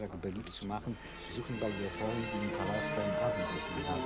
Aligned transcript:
Mandolinenvortrag 0.00 0.22
beliebt 0.22 0.52
zu 0.52 0.66
machen, 0.66 0.96
suchen 1.28 1.58
bei 1.60 1.66
der 1.66 1.76
die 1.78 2.44
im 2.44 2.50
Palast 2.52 2.90
beim 2.96 3.10
Abendessen 3.20 3.76
saß. 3.84 4.04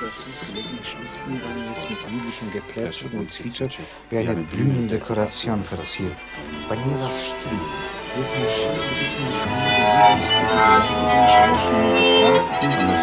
Dazu 0.00 0.26
gelegene 0.46 0.84
Schluchten 0.84 1.42
waren 1.42 1.68
jetzt 1.68 1.88
mit 1.88 1.98
lieblichem 2.10 2.50
Geplätscher 2.52 3.06
und 3.12 3.30
Zwitscher 3.30 3.68
wie 4.10 4.18
eine 4.18 4.34
Bühnendekoration 4.34 5.62
verziert. 5.64 6.16
Bei 6.68 6.76
mir 6.76 7.00
war 7.00 7.10
es 7.10 7.26
still. 7.26 7.60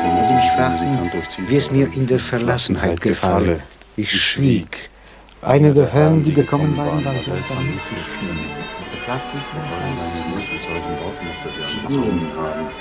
Und 0.03 0.35
mich 0.35 0.51
fragten, 0.55 1.49
wie 1.49 1.55
es 1.55 1.71
mir 1.71 1.91
in 1.93 2.07
der 2.07 2.19
Verlassenheit 2.19 2.99
gefalle. 2.99 3.61
Ich 3.95 4.11
schwieg. 4.11 4.89
Einer 5.41 5.71
der 5.71 5.87
Herren, 5.87 6.23
die 6.23 6.33
gekommen 6.33 6.75
waren, 6.75 7.05
war 7.05 7.13
beklagte 8.91 9.37
Figuren. 11.65 12.27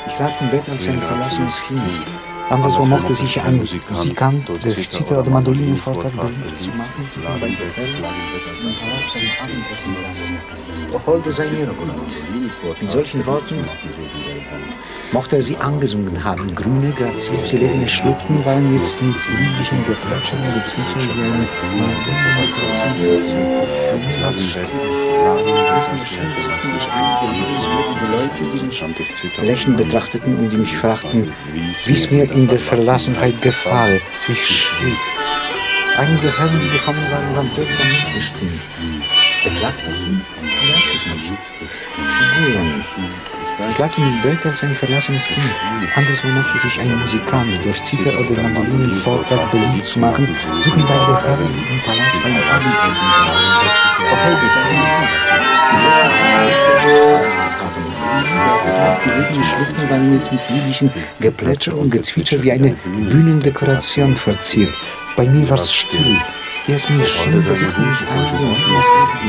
Ich 0.06 0.19
lag 0.19 0.41
im 0.41 0.50
Bett 0.50 0.69
als 0.69 0.89
ein 0.89 1.00
verlassenes 1.00 1.62
Kind. 1.67 1.81
Anderswo 2.49 2.84
mochte 2.84 3.15
sich 3.15 3.41
ein 3.43 3.56
Musikant 3.56 4.49
durch 4.49 4.89
Zither 4.89 5.21
oder 5.21 5.31
Mandolinenvortrag 5.31 6.12
beliebt 6.17 6.59
zu 6.59 6.71
machen, 6.71 7.09
bei 7.41 7.49
der 7.49 7.87
saß. 9.97 10.31
Doch 10.93 11.06
holte 11.06 11.33
sei 11.33 11.50
mir 11.50 11.67
gut. 11.67 12.81
Mit 12.81 12.91
solchen 12.91 13.27
Worten 13.27 13.65
mochte 15.12 15.37
er 15.37 15.43
sie 15.43 15.56
angesungen 15.56 16.25
haben. 16.25 16.55
Grüne, 16.55 16.93
graziös 16.93 17.49
gelegene 17.50 17.89
Schluchten 17.89 18.44
waren 18.44 18.75
jetzt 18.75 19.00
mit 19.03 19.15
lieblichem 19.15 19.84
Geplätschern 19.87 20.39
und 20.39 20.55
Gezwitscher 20.55 21.00
wie 21.00 21.22
eine 21.22 21.47
lächelnd 29.43 29.77
betrachteten 29.77 30.37
und 30.37 30.50
die 30.50 30.56
mich 30.56 30.77
fragten, 30.77 31.33
wie 31.84 31.93
es 31.93 32.11
mir 32.11 32.31
in 32.31 32.49
der 32.49 32.59
Verlassenheit 32.59 33.41
gefalle. 33.43 34.00
Ich 34.28 34.47
schwieg. 34.47 34.97
Einige 35.97 36.37
Herren, 36.37 36.61
die 36.62 36.78
gekommen 36.78 37.11
waren, 37.11 37.37
waren 37.37 37.50
seltsam 37.50 37.88
missgestimmt. 37.88 38.61
Beklagte 39.44 39.91
ihn? 39.91 40.21
Ich 40.44 40.75
weiß 40.75 40.94
es 40.94 41.06
nicht. 41.06 41.33
Figuren. 42.34 42.84
Ich 43.59 43.78
lag 43.78 43.97
im 43.97 44.22
Bett 44.22 44.44
als 44.44 44.62
ein 44.62 44.75
verlassenes 44.75 45.27
Kind. 45.28 45.55
Anderswo 45.94 46.28
mochte 46.28 46.59
sich 46.59 46.78
ein 46.78 46.99
Musikant 47.00 47.49
durch 47.65 47.83
Zither 47.83 48.19
oder 48.19 48.43
Mandolinen 48.43 48.94
Vortrag 49.00 49.50
beliebt 49.50 49.87
zu 49.87 49.99
machen, 49.99 50.28
suchen 50.61 50.83
bei 50.83 50.94
der 50.94 51.22
Herren 51.22 51.47
im 51.47 51.81
Palast 51.84 52.17
ein 52.25 52.37
das 58.77 59.00
gelegene 59.00 59.44
Schluchten 59.44 59.91
waren 59.91 60.12
jetzt 60.12 60.31
mit 60.31 60.41
lieblichem 60.50 60.91
Geplätscher 61.21 61.77
und 61.77 61.91
Gezwitscher 61.91 62.43
wie 62.43 62.53
eine 62.53 62.77
Bühnendekoration 63.11 64.17
verziert. 64.17 64.75
Bei 65.17 65.27
mir 65.27 65.49
war 65.49 65.59
es 65.59 65.73
still. 65.73 66.19
Mir 66.69 66.81
schien, 66.81 67.43
versuchten 67.43 67.88
mich 67.88 68.00
mich 68.00 68.09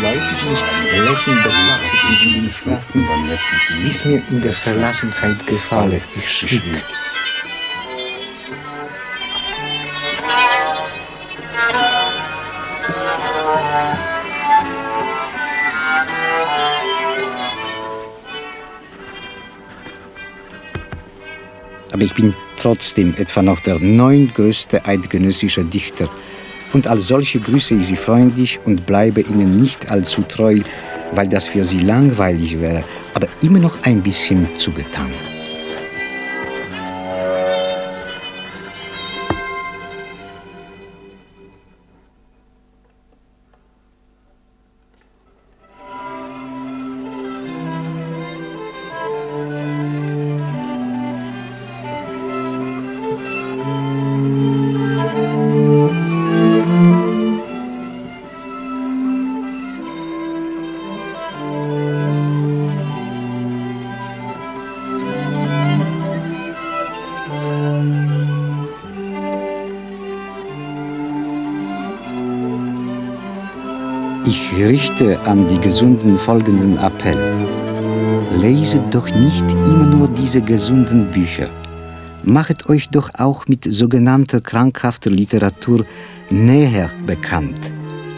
lächelnd 0.02 1.44
betrachteten, 1.44 2.34
die 2.34 2.42
mich 2.42 2.56
fragten, 2.56 3.08
wie 3.84 3.90
es 3.90 4.06
mir 4.06 4.24
in 4.32 4.42
der 4.42 4.54
Verlassenheit 4.54 5.46
gefalle. 5.46 6.02
Ich 6.16 6.28
schwieg. 6.32 6.64
Aber 21.92 22.02
ich 22.02 22.16
bin 22.16 22.34
trotzdem 22.58 23.14
etwa 23.16 23.44
noch 23.44 23.60
der 23.60 23.78
neuntgrößte 23.78 24.86
eidgenössische 24.86 25.64
Dichter. 25.64 26.10
Und 26.74 26.88
als 26.88 27.08
solche 27.08 27.40
grüße 27.40 27.76
ich 27.76 27.88
Sie 27.88 27.96
freundlich 27.96 28.60
und 28.66 28.86
bleibe 28.86 29.22
Ihnen 29.22 29.58
nicht 29.58 29.90
allzu 29.90 30.22
treu, 30.22 30.60
weil 31.14 31.28
das 31.28 31.48
für 31.48 31.66
Sie 31.66 31.80
langweilig 31.80 32.60
wäre, 32.60 32.84
aber 33.14 33.28
immer 33.42 33.60
noch 33.60 33.84
ein 33.84 34.02
bisschen 34.02 34.48
zugetan. 34.58 35.12
Ich 74.58 74.66
richte 74.66 75.20
an 75.26 75.48
die 75.48 75.62
Gesunden 75.62 76.18
folgenden 76.18 76.80
Appell. 76.80 77.20
Leset 78.42 78.82
doch 78.90 79.08
nicht 79.14 79.46
immer 79.52 79.86
nur 79.86 80.08
diese 80.08 80.42
gesunden 80.42 81.12
Bücher. 81.12 81.48
Machet 82.24 82.68
euch 82.68 82.90
doch 82.90 83.12
auch 83.20 83.46
mit 83.48 83.66
sogenannter 83.72 84.42
krankhafter 84.42 85.12
Literatur 85.12 85.86
näher 86.32 86.90
bekannt, 87.06 87.72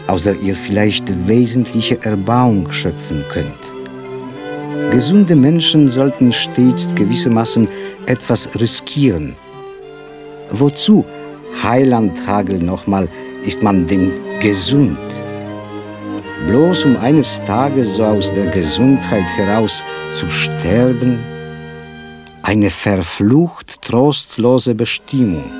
aus 0.06 0.22
der 0.22 0.40
ihr 0.40 0.56
vielleicht 0.56 1.28
wesentliche 1.28 2.02
Erbauung 2.02 2.72
schöpfen 2.72 3.22
könnt. 3.30 3.62
Gesunde 4.92 5.36
Menschen 5.36 5.88
sollten 5.88 6.32
stets 6.32 6.94
gewissermaßen 6.94 7.68
etwas 8.06 8.48
riskieren. 8.58 9.36
Wozu, 10.52 11.04
Heiland 11.62 12.26
Hagel 12.26 12.60
nochmal, 12.60 13.10
ist 13.44 13.62
man 13.62 13.86
denn 13.86 14.12
gesund? 14.40 15.09
Bloß 16.60 16.84
um 16.84 16.96
eines 16.98 17.42
Tages 17.46 17.94
so 17.94 18.04
aus 18.04 18.30
der 18.34 18.48
Gesundheit 18.48 19.24
heraus 19.34 19.82
zu 20.14 20.28
sterben? 20.28 21.18
Eine 22.42 22.68
verflucht 22.68 23.80
trostlose 23.80 24.74
Bestimmung. 24.74 25.59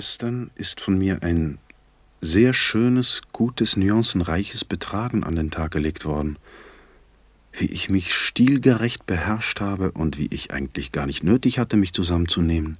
Gestern 0.00 0.50
ist 0.54 0.80
von 0.80 0.96
mir 0.96 1.22
ein 1.22 1.58
sehr 2.22 2.54
schönes, 2.54 3.20
gutes, 3.32 3.76
nuancenreiches 3.76 4.64
Betragen 4.64 5.24
an 5.24 5.36
den 5.36 5.50
Tag 5.50 5.72
gelegt 5.72 6.06
worden. 6.06 6.38
Wie 7.52 7.66
ich 7.66 7.90
mich 7.90 8.14
stilgerecht 8.14 9.04
beherrscht 9.04 9.60
habe 9.60 9.92
und 9.92 10.16
wie 10.16 10.28
ich 10.30 10.54
eigentlich 10.54 10.92
gar 10.92 11.04
nicht 11.04 11.22
nötig 11.22 11.58
hatte, 11.58 11.76
mich 11.76 11.92
zusammenzunehmen. 11.92 12.78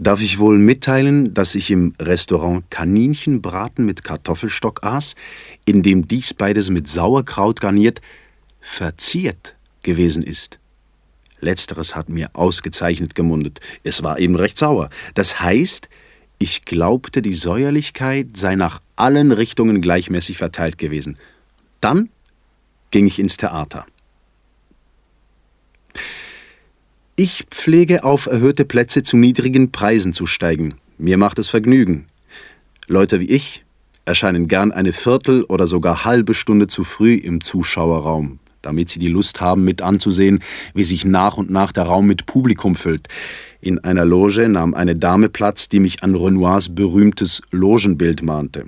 Darf 0.00 0.20
ich 0.20 0.40
wohl 0.40 0.58
mitteilen, 0.58 1.32
dass 1.32 1.54
ich 1.54 1.70
im 1.70 1.92
Restaurant 2.02 2.68
Kaninchenbraten 2.72 3.86
mit 3.86 4.02
Kartoffelstock 4.02 4.82
aß, 4.82 5.14
in 5.64 5.84
dem 5.84 6.08
dies 6.08 6.34
beides 6.34 6.70
mit 6.70 6.88
Sauerkraut 6.88 7.60
garniert, 7.60 8.00
verziert 8.60 9.54
gewesen 9.84 10.24
ist? 10.24 10.58
Letzteres 11.46 11.94
hat 11.96 12.08
mir 12.08 12.28
ausgezeichnet 12.34 13.14
gemundet. 13.14 13.60
Es 13.84 14.02
war 14.02 14.18
eben 14.18 14.36
recht 14.36 14.58
sauer. 14.58 14.90
Das 15.14 15.40
heißt, 15.40 15.88
ich 16.38 16.64
glaubte, 16.64 17.22
die 17.22 17.32
Säuerlichkeit 17.32 18.36
sei 18.36 18.56
nach 18.56 18.80
allen 18.96 19.32
Richtungen 19.32 19.80
gleichmäßig 19.80 20.36
verteilt 20.36 20.76
gewesen. 20.76 21.16
Dann 21.80 22.10
ging 22.90 23.06
ich 23.06 23.18
ins 23.18 23.36
Theater. 23.36 23.86
Ich 27.14 27.46
pflege 27.50 28.04
auf 28.04 28.26
erhöhte 28.26 28.66
Plätze 28.66 29.02
zu 29.02 29.16
niedrigen 29.16 29.72
Preisen 29.72 30.12
zu 30.12 30.26
steigen. 30.26 30.74
Mir 30.98 31.16
macht 31.16 31.38
es 31.38 31.48
Vergnügen. 31.48 32.06
Leute 32.88 33.20
wie 33.20 33.30
ich 33.30 33.64
erscheinen 34.04 34.48
gern 34.48 34.70
eine 34.70 34.92
Viertel 34.92 35.44
oder 35.44 35.66
sogar 35.66 36.04
halbe 36.04 36.34
Stunde 36.34 36.66
zu 36.66 36.84
früh 36.84 37.14
im 37.14 37.40
Zuschauerraum, 37.40 38.38
damit 38.66 38.90
sie 38.90 38.98
die 38.98 39.08
Lust 39.08 39.40
haben, 39.40 39.64
mit 39.64 39.80
anzusehen, 39.80 40.40
wie 40.74 40.84
sich 40.84 41.04
nach 41.04 41.36
und 41.36 41.50
nach 41.50 41.72
der 41.72 41.84
Raum 41.84 42.06
mit 42.06 42.26
Publikum 42.26 42.74
füllt. 42.74 43.08
In 43.60 43.78
einer 43.78 44.04
Loge 44.04 44.48
nahm 44.48 44.74
eine 44.74 44.96
Dame 44.96 45.28
Platz, 45.28 45.68
die 45.68 45.80
mich 45.80 46.02
an 46.02 46.14
Renoirs 46.14 46.74
berühmtes 46.74 47.42
Logenbild 47.52 48.22
mahnte. 48.22 48.66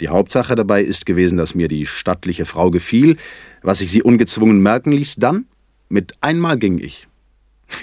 Die 0.00 0.08
Hauptsache 0.08 0.54
dabei 0.54 0.82
ist 0.82 1.06
gewesen, 1.06 1.38
dass 1.38 1.54
mir 1.54 1.68
die 1.68 1.86
stattliche 1.86 2.44
Frau 2.44 2.70
gefiel, 2.70 3.16
was 3.62 3.80
ich 3.80 3.90
sie 3.90 4.02
ungezwungen 4.02 4.60
merken 4.60 4.92
ließ, 4.92 5.16
dann 5.16 5.46
mit 5.88 6.14
einmal 6.20 6.58
ging 6.58 6.78
ich. 6.78 7.08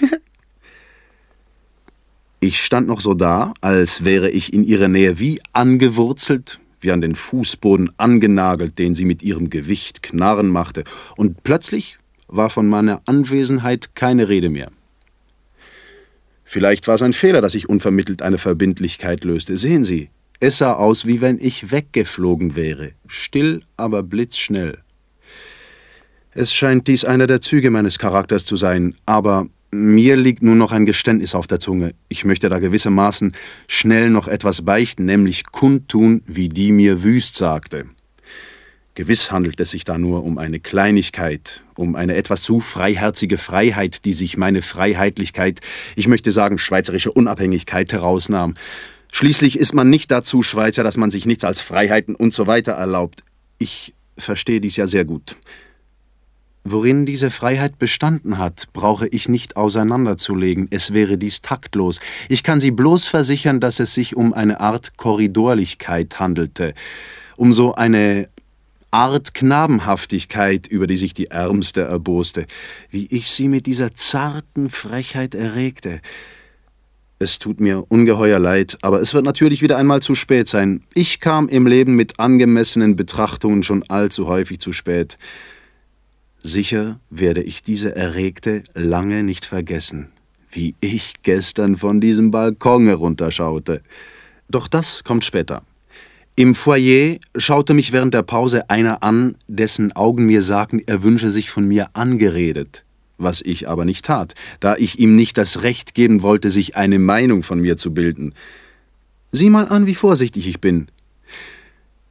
ich 2.40 2.62
stand 2.62 2.86
noch 2.86 3.00
so 3.00 3.14
da, 3.14 3.54
als 3.60 4.04
wäre 4.04 4.30
ich 4.30 4.52
in 4.52 4.64
ihrer 4.64 4.88
Nähe 4.88 5.18
wie 5.18 5.40
angewurzelt, 5.52 6.60
wie 6.84 6.92
an 6.92 7.00
den 7.00 7.14
Fußboden 7.14 7.90
angenagelt, 7.96 8.78
den 8.78 8.94
sie 8.94 9.04
mit 9.04 9.22
ihrem 9.22 9.50
Gewicht 9.50 10.02
knarren 10.02 10.48
machte, 10.48 10.84
und 11.16 11.42
plötzlich 11.42 11.98
war 12.28 12.50
von 12.50 12.66
meiner 12.68 13.02
Anwesenheit 13.06 13.94
keine 13.94 14.28
Rede 14.28 14.50
mehr. 14.50 14.70
Vielleicht 16.44 16.86
war 16.86 16.94
es 16.94 17.02
ein 17.02 17.12
Fehler, 17.12 17.40
dass 17.40 17.54
ich 17.54 17.68
unvermittelt 17.68 18.22
eine 18.22 18.38
Verbindlichkeit 18.38 19.24
löste. 19.24 19.56
Sehen 19.56 19.82
Sie, 19.82 20.10
es 20.40 20.58
sah 20.58 20.74
aus, 20.74 21.06
wie 21.06 21.20
wenn 21.20 21.38
ich 21.40 21.70
weggeflogen 21.70 22.54
wäre, 22.54 22.92
still, 23.06 23.62
aber 23.76 24.02
blitzschnell. 24.02 24.78
Es 26.32 26.52
scheint 26.52 26.88
dies 26.88 27.04
einer 27.04 27.26
der 27.26 27.40
Züge 27.40 27.70
meines 27.70 27.98
Charakters 27.98 28.44
zu 28.44 28.56
sein, 28.56 28.94
aber 29.06 29.46
mir 29.74 30.16
liegt 30.16 30.42
nun 30.42 30.58
noch 30.58 30.72
ein 30.72 30.86
Geständnis 30.86 31.34
auf 31.34 31.46
der 31.46 31.60
Zunge. 31.60 31.94
Ich 32.08 32.24
möchte 32.24 32.48
da 32.48 32.58
gewissermaßen 32.58 33.32
schnell 33.66 34.10
noch 34.10 34.28
etwas 34.28 34.62
beichten, 34.62 35.04
nämlich 35.04 35.44
kundtun, 35.46 36.22
wie 36.26 36.48
die 36.48 36.72
mir 36.72 37.02
wüst 37.02 37.36
sagte. 37.36 37.86
Gewiss 38.94 39.32
handelt 39.32 39.58
es 39.58 39.70
sich 39.70 39.84
da 39.84 39.98
nur 39.98 40.22
um 40.22 40.38
eine 40.38 40.60
Kleinigkeit, 40.60 41.64
um 41.74 41.96
eine 41.96 42.14
etwas 42.14 42.42
zu 42.42 42.60
freiherzige 42.60 43.38
Freiheit, 43.38 44.04
die 44.04 44.12
sich 44.12 44.36
meine 44.36 44.62
Freiheitlichkeit, 44.62 45.60
ich 45.96 46.06
möchte 46.06 46.30
sagen 46.30 46.58
schweizerische 46.58 47.10
Unabhängigkeit 47.10 47.92
herausnahm. 47.92 48.54
Schließlich 49.12 49.58
ist 49.58 49.74
man 49.74 49.90
nicht 49.90 50.12
dazu 50.12 50.42
Schweizer, 50.42 50.84
dass 50.84 50.96
man 50.96 51.10
sich 51.10 51.26
nichts 51.26 51.44
als 51.44 51.60
Freiheiten 51.60 52.14
und 52.14 52.34
so 52.34 52.46
weiter 52.46 52.72
erlaubt. 52.72 53.24
Ich 53.58 53.94
verstehe 54.16 54.60
dies 54.60 54.76
ja 54.76 54.86
sehr 54.86 55.04
gut. 55.04 55.36
Worin 56.66 57.04
diese 57.04 57.30
Freiheit 57.30 57.78
bestanden 57.78 58.38
hat, 58.38 58.68
brauche 58.72 59.06
ich 59.06 59.28
nicht 59.28 59.56
auseinanderzulegen, 59.56 60.68
es 60.70 60.94
wäre 60.94 61.18
dies 61.18 61.42
taktlos. 61.42 62.00
Ich 62.30 62.42
kann 62.42 62.58
Sie 62.58 62.70
bloß 62.70 63.06
versichern, 63.06 63.60
dass 63.60 63.80
es 63.80 63.92
sich 63.92 64.16
um 64.16 64.32
eine 64.32 64.60
Art 64.60 64.96
Korridorlichkeit 64.96 66.18
handelte, 66.18 66.72
um 67.36 67.52
so 67.52 67.74
eine 67.74 68.30
Art 68.90 69.34
Knabenhaftigkeit, 69.34 70.66
über 70.66 70.86
die 70.86 70.96
sich 70.96 71.12
die 71.12 71.26
Ärmste 71.26 71.82
erboste, 71.82 72.46
wie 72.90 73.08
ich 73.10 73.28
sie 73.28 73.48
mit 73.48 73.66
dieser 73.66 73.94
zarten 73.94 74.70
Frechheit 74.70 75.34
erregte. 75.34 76.00
Es 77.18 77.38
tut 77.38 77.60
mir 77.60 77.84
ungeheuer 77.90 78.38
leid, 78.38 78.78
aber 78.80 79.02
es 79.02 79.12
wird 79.12 79.24
natürlich 79.24 79.60
wieder 79.60 79.76
einmal 79.76 80.00
zu 80.00 80.14
spät 80.14 80.48
sein. 80.48 80.82
Ich 80.94 81.20
kam 81.20 81.48
im 81.48 81.66
Leben 81.66 81.94
mit 81.94 82.18
angemessenen 82.18 82.96
Betrachtungen 82.96 83.62
schon 83.62 83.82
allzu 83.88 84.28
häufig 84.28 84.60
zu 84.60 84.72
spät. 84.72 85.18
Sicher 86.46 87.00
werde 87.08 87.42
ich 87.42 87.62
diese 87.62 87.96
Erregte 87.96 88.64
lange 88.74 89.22
nicht 89.22 89.46
vergessen, 89.46 90.08
wie 90.50 90.74
ich 90.82 91.14
gestern 91.22 91.78
von 91.78 92.02
diesem 92.02 92.30
Balkon 92.30 92.86
herunterschaute. 92.86 93.80
Doch 94.50 94.68
das 94.68 95.04
kommt 95.04 95.24
später. 95.24 95.62
Im 96.36 96.54
Foyer 96.54 97.16
schaute 97.34 97.72
mich 97.72 97.92
während 97.92 98.12
der 98.12 98.24
Pause 98.24 98.68
einer 98.68 99.02
an, 99.02 99.36
dessen 99.48 99.92
Augen 99.92 100.26
mir 100.26 100.42
sagten, 100.42 100.82
er 100.84 101.02
wünsche 101.02 101.30
sich 101.30 101.48
von 101.48 101.66
mir 101.66 101.88
angeredet, 101.94 102.84
was 103.16 103.40
ich 103.40 103.66
aber 103.66 103.86
nicht 103.86 104.04
tat, 104.04 104.34
da 104.60 104.76
ich 104.76 104.98
ihm 104.98 105.16
nicht 105.16 105.38
das 105.38 105.62
Recht 105.62 105.94
geben 105.94 106.20
wollte, 106.20 106.50
sich 106.50 106.76
eine 106.76 106.98
Meinung 106.98 107.42
von 107.42 107.58
mir 107.58 107.78
zu 107.78 107.94
bilden. 107.94 108.34
Sieh 109.32 109.48
mal 109.48 109.68
an, 109.68 109.86
wie 109.86 109.94
vorsichtig 109.94 110.46
ich 110.46 110.60
bin. 110.60 110.88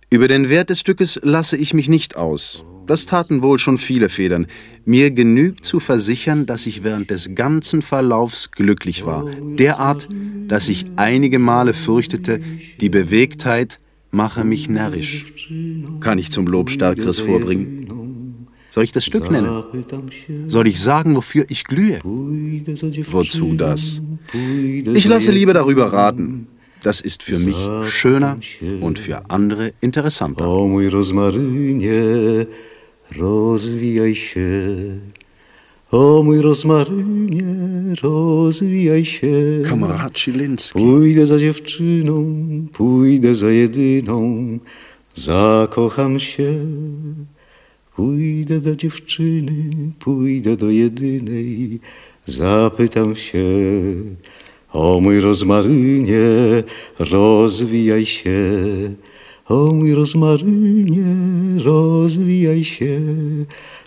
Über 0.09 0.27
den 0.27 0.49
Wert 0.49 0.71
des 0.71 0.79
Stückes 0.79 1.19
lasse 1.21 1.55
ich 1.55 1.75
mich 1.75 1.87
nicht 1.87 2.17
aus. 2.17 2.65
Das 2.85 3.05
taten 3.05 3.41
wohl 3.41 3.59
schon 3.59 3.77
viele 3.77 4.09
Federn. 4.09 4.47
Mir 4.85 5.11
genügt 5.11 5.65
zu 5.65 5.79
versichern, 5.79 6.45
dass 6.45 6.65
ich 6.65 6.83
während 6.83 7.09
des 7.09 7.33
ganzen 7.35 7.81
Verlaufs 7.81 8.51
glücklich 8.51 9.05
war. 9.05 9.25
Derart, 9.57 10.09
dass 10.47 10.67
ich 10.69 10.85
einige 10.97 11.39
Male 11.39 11.73
fürchtete, 11.73 12.41
die 12.81 12.89
Bewegtheit 12.89 13.79
mache 14.11 14.43
mich 14.43 14.69
närrisch. 14.69 15.33
Kann 16.01 16.17
ich 16.17 16.31
zum 16.31 16.45
Lob 16.47 16.69
Stärkeres 16.69 17.19
vorbringen? 17.19 18.47
Soll 18.69 18.83
ich 18.83 18.91
das 18.91 19.05
Stück 19.05 19.29
nennen? 19.31 19.63
Soll 20.47 20.67
ich 20.67 20.79
sagen, 20.79 21.15
wofür 21.15 21.45
ich 21.47 21.63
glühe? 21.63 21.99
Wozu 22.03 23.53
das? 23.53 24.01
Ich 24.93 25.05
lasse 25.05 25.31
lieber 25.31 25.53
darüber 25.53 25.93
raten. 25.93 26.47
Das 26.81 26.99
ist 26.99 27.23
für 27.23 27.39
mich 27.39 27.55
schöner 27.89 28.39
und 28.81 28.99
für 28.99 29.29
andere 29.29 29.73
interessanter. 29.79 30.45
Rozwijaj 33.17 34.15
się. 34.15 34.61
O 35.91 36.23
mój 36.23 36.41
rozmarynie, 36.41 37.43
rozwijaj 38.01 39.05
się. 39.05 39.61
Schilinski. 40.19 40.79
Pójdę 40.79 41.25
za 41.25 41.39
dziewczyną, 41.39 42.35
pójdę 42.73 43.35
za 43.35 43.51
jedyną, 43.51 44.59
zakocham 45.13 46.19
się. 46.19 46.53
Pójdę 47.95 48.59
do 48.59 48.75
dziewczyny, 48.75 49.91
pójdę 49.99 50.57
do 50.57 50.69
jedynej, 50.69 51.79
zapytam 52.25 53.15
się. 53.15 53.45
O 54.71 54.99
mój 54.99 55.19
rozmarynie, 55.19 56.23
rozwijaj 56.99 58.05
się. 58.05 58.51
O 59.49 59.73
mój 59.73 59.93
rozmarynie, 59.93 61.15
rozwijaj 61.63 62.63
się. 62.63 62.99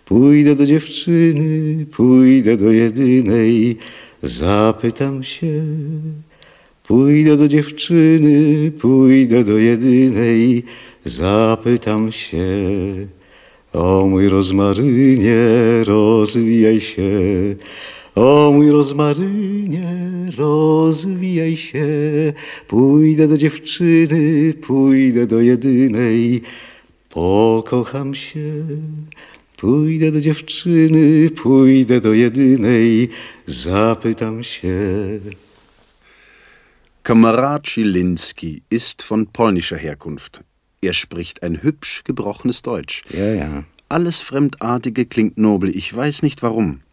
Pójdę 0.05 0.55
do 0.55 0.67
dziewczyny, 0.67 1.87
pójdę 1.87 2.57
do 2.57 2.71
jedynej, 2.71 3.77
zapytam 4.23 5.25
się. 5.25 5.63
Pójdę 6.87 7.37
do 7.37 7.49
dziewczyny, 7.49 8.71
pójdę 8.71 9.45
do 9.45 9.59
jedynej, 9.59 10.63
zapytam 11.05 12.13
się. 12.13 12.47
O 13.73 14.07
mój 14.07 14.29
rozmarynie, 14.29 15.37
rozwijaj 15.85 16.81
się. 16.81 17.11
O 18.17 18.51
mój 18.53 18.71
rozmarynie, 18.71 19.89
rozwijaj 20.37 21.57
się. 21.57 21.87
Pójdę 22.69 23.29
do 23.29 23.39
dziewczyny, 23.39 24.55
pójdę 24.55 25.27
do 25.27 25.41
jedynej, 25.41 26.43
pokocham 27.11 28.15
się. 28.15 28.53
Pójdę 29.57 30.13
do 30.13 30.21
dziewczyny, 30.21 31.31
pójdę 31.31 32.01
do 32.01 32.13
jedynej, 32.13 33.09
zapytam 33.47 34.45
się. 34.45 34.79
Kamerad 37.03 37.69
Schilinski 37.69 38.63
ist 38.71 39.03
von 39.03 39.27
polnischer 39.27 39.79
Herkunft. 39.79 40.41
Er 40.83 40.95
spricht 40.95 41.43
ein 41.43 41.57
hübsch 41.63 42.03
gebrochenes 42.05 42.63
Deutsch. 42.63 43.03
Ja, 43.11 43.35
ja. 43.35 43.65
Alles 43.89 44.21
Fremdartige 44.21 45.05
klingt 45.05 45.37
nobel, 45.39 45.77
ich 45.77 45.95
weiß 45.95 46.23
nicht 46.23 46.43
warum. 46.43 46.86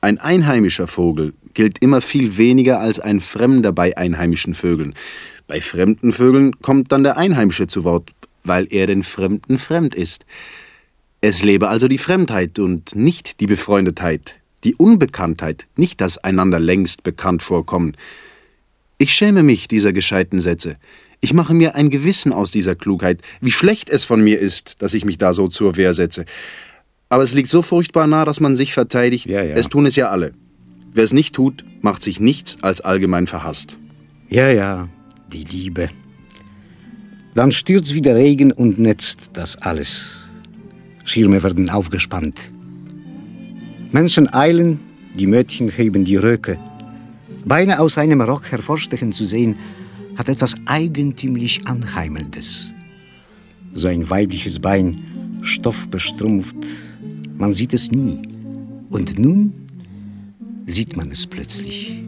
Ein 0.00 0.18
einheimischer 0.18 0.86
Vogel 0.86 1.32
gilt 1.54 1.78
immer 1.78 2.00
viel 2.00 2.36
weniger 2.36 2.80
als 2.80 3.00
ein 3.00 3.20
Fremder 3.20 3.72
bei 3.72 3.96
einheimischen 3.96 4.54
Vögeln. 4.54 4.94
Bei 5.46 5.60
fremden 5.60 6.12
Vögeln 6.12 6.60
kommt 6.60 6.92
dann 6.92 7.02
der 7.02 7.16
Einheimische 7.16 7.66
zu 7.66 7.84
Wort, 7.84 8.12
weil 8.44 8.66
er 8.70 8.86
den 8.86 9.02
Fremden 9.02 9.58
fremd 9.58 9.94
ist. 9.94 10.26
Es 11.20 11.42
lebe 11.42 11.68
also 11.68 11.88
die 11.88 11.98
Fremdheit 11.98 12.58
und 12.58 12.94
nicht 12.94 13.40
die 13.40 13.46
Befreundetheit, 13.46 14.38
die 14.64 14.74
Unbekanntheit, 14.74 15.66
nicht 15.76 16.00
das 16.00 16.18
einander 16.18 16.60
längst 16.60 17.02
bekannt 17.02 17.42
vorkommen. 17.42 17.96
Ich 18.98 19.14
schäme 19.14 19.42
mich 19.42 19.66
dieser 19.68 19.92
gescheiten 19.92 20.40
Sätze. 20.40 20.76
Ich 21.20 21.32
mache 21.32 21.54
mir 21.54 21.74
ein 21.74 21.90
Gewissen 21.90 22.32
aus 22.32 22.50
dieser 22.50 22.74
Klugheit, 22.74 23.22
wie 23.40 23.50
schlecht 23.50 23.88
es 23.88 24.04
von 24.04 24.22
mir 24.22 24.38
ist, 24.38 24.82
dass 24.82 24.94
ich 24.94 25.04
mich 25.04 25.18
da 25.18 25.32
so 25.32 25.48
zur 25.48 25.76
Wehr 25.76 25.94
setze. 25.94 26.26
Aber 27.08 27.22
es 27.22 27.34
liegt 27.34 27.48
so 27.48 27.62
furchtbar 27.62 28.06
nah, 28.06 28.24
dass 28.24 28.40
man 28.40 28.56
sich 28.56 28.72
verteidigt. 28.72 29.26
Ja, 29.26 29.42
ja. 29.42 29.54
Es 29.54 29.68
tun 29.68 29.86
es 29.86 29.96
ja 29.96 30.10
alle. 30.10 30.32
Wer 30.92 31.04
es 31.04 31.12
nicht 31.12 31.34
tut, 31.34 31.64
macht 31.80 32.02
sich 32.02 32.20
nichts 32.20 32.58
als 32.62 32.80
allgemein 32.80 33.26
verhasst. 33.26 33.78
Ja, 34.28 34.50
ja, 34.50 34.88
die 35.32 35.44
Liebe. 35.44 35.88
Dann 37.34 37.52
stürzt 37.52 37.94
wieder 37.94 38.14
Regen 38.14 38.50
und 38.50 38.78
netzt 38.78 39.30
das 39.34 39.56
alles. 39.56 40.16
Schirme 41.04 41.42
werden 41.42 41.70
aufgespannt. 41.70 42.52
Menschen 43.92 44.32
eilen, 44.32 44.80
die 45.16 45.26
Mädchen 45.26 45.68
heben 45.68 46.04
die 46.04 46.16
Röcke. 46.16 46.58
Beine 47.44 47.78
aus 47.78 47.98
einem 47.98 48.20
Rock 48.20 48.50
hervorstechen 48.50 49.12
zu 49.12 49.24
sehen, 49.24 49.56
hat 50.16 50.28
etwas 50.28 50.54
eigentümlich 50.64 51.60
Anheimelndes. 51.66 52.72
So 53.72 53.86
ein 53.86 54.08
weibliches 54.08 54.58
Bein, 54.58 55.38
stoffbestrumpft, 55.42 56.56
man 57.38 57.52
sieht 57.52 57.74
es 57.74 57.90
nie. 57.90 58.22
Und 58.90 59.18
nun 59.18 59.52
sieht 60.66 60.96
man 60.96 61.10
es 61.10 61.26
plötzlich. 61.26 62.02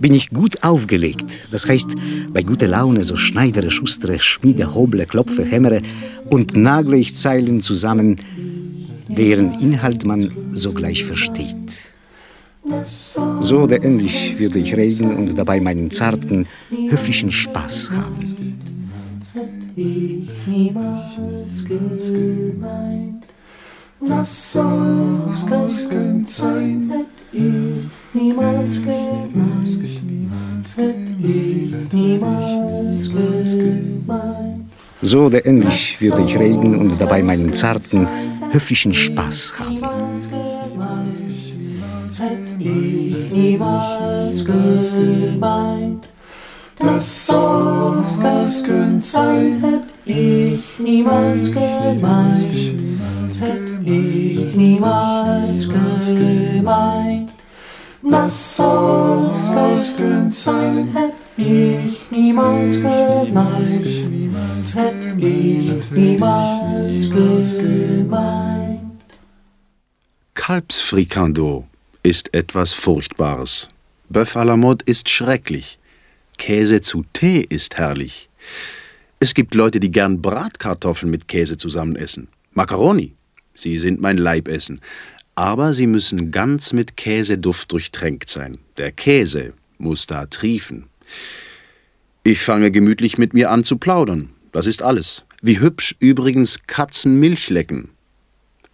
Bin 0.00 0.14
ich 0.14 0.30
gut 0.30 0.62
aufgelegt, 0.62 1.36
das 1.50 1.68
heißt, 1.68 1.90
bei 2.32 2.42
guter 2.42 2.68
Laune 2.68 3.04
so 3.04 3.16
schneidere, 3.16 3.70
schustere, 3.70 4.18
schmiede, 4.18 4.74
hoble, 4.74 5.04
klopfe, 5.04 5.44
hämmere 5.44 5.82
und 6.30 6.56
nagle 6.56 6.96
ich 6.96 7.14
Zeilen 7.16 7.60
zusammen, 7.60 8.16
deren 9.08 9.60
Inhalt 9.60 10.06
man 10.06 10.30
sogleich 10.52 11.04
versteht. 11.04 11.54
So 13.40 13.60
oder 13.60 13.82
ähnlich 13.82 14.38
würde 14.38 14.58
ich 14.58 14.74
reden 14.74 15.14
und 15.16 15.36
dabei 15.36 15.60
meinen 15.60 15.90
zarten, 15.90 16.46
höflichen 16.70 17.30
Spaß 17.30 17.90
haben. 17.90 18.39
Ich 19.76 20.28
niemals 20.46 21.64
gemeint. 21.64 23.24
Das 24.06 24.52
soll's 24.52 25.46
ganz 25.46 26.36
sein, 26.38 26.90
hätt 26.90 27.06
ich 27.32 27.84
niemals 28.14 28.82
gemeint. 28.82 29.50
So 35.02 35.26
oder 35.26 35.46
ähnlich 35.46 36.00
würde 36.00 36.22
ich 36.24 36.38
reden 36.38 36.76
und 36.76 37.00
dabei 37.00 37.22
meinen 37.22 37.52
zarten, 37.54 38.06
höflichen 38.50 38.92
Spaß 38.92 39.52
haben. 39.58 39.74
Niemals 39.74 40.28
gemeint. 40.28 41.20
Hätt 42.18 42.38
ich 42.58 43.30
niemals 43.32 44.44
gemeint. 44.44 46.09
Das 46.80 47.26
soll's 47.26 48.62
ganz 48.62 49.12
sein, 49.12 49.62
hätt 49.62 49.82
ich 50.06 50.78
niemals 50.78 51.52
gemeint. 51.52 52.48
Hätt 53.38 53.86
ich 53.86 54.56
niemals 54.56 55.68
gemeint. 55.68 57.30
Das 58.02 58.56
soll's 58.56 59.94
ganz 59.98 60.44
sein, 60.44 60.88
hätt 60.94 61.12
ich 61.36 62.10
niemals 62.10 62.76
gemeint. 62.76 63.86
Hätt 64.74 65.18
ich 65.18 65.90
niemals 65.90 67.10
gemeint. 67.58 68.80
Kalbsfrikando 70.32 71.66
ist 72.02 72.32
etwas 72.32 72.72
Furchtbares. 72.72 73.68
Bœuf 74.08 74.34
à 74.34 74.44
la 74.44 74.56
mode 74.56 74.82
ist 74.86 75.10
schrecklich. 75.10 75.79
Käse 76.40 76.80
zu 76.80 77.04
Tee 77.12 77.46
ist 77.46 77.76
herrlich. 77.76 78.30
Es 79.20 79.34
gibt 79.34 79.54
Leute, 79.54 79.78
die 79.78 79.90
gern 79.90 80.22
Bratkartoffeln 80.22 81.10
mit 81.10 81.28
Käse 81.28 81.58
zusammen 81.58 81.96
essen. 81.96 82.28
Macaroni, 82.54 83.12
sie 83.54 83.76
sind 83.76 84.00
mein 84.00 84.16
Leibessen. 84.16 84.80
Aber 85.34 85.74
sie 85.74 85.86
müssen 85.86 86.30
ganz 86.30 86.72
mit 86.72 86.96
Käseduft 86.96 87.70
durchtränkt 87.72 88.30
sein. 88.30 88.58
Der 88.78 88.90
Käse 88.90 89.52
muss 89.76 90.06
da 90.06 90.24
triefen. 90.24 90.86
Ich 92.24 92.40
fange 92.40 92.70
gemütlich 92.70 93.18
mit 93.18 93.34
mir 93.34 93.50
an 93.50 93.62
zu 93.62 93.76
plaudern. 93.76 94.30
Das 94.50 94.66
ist 94.66 94.82
alles. 94.82 95.26
Wie 95.42 95.60
hübsch 95.60 95.94
übrigens 95.98 96.60
Katzen 96.66 97.20
Milch 97.20 97.50
lecken. 97.50 97.90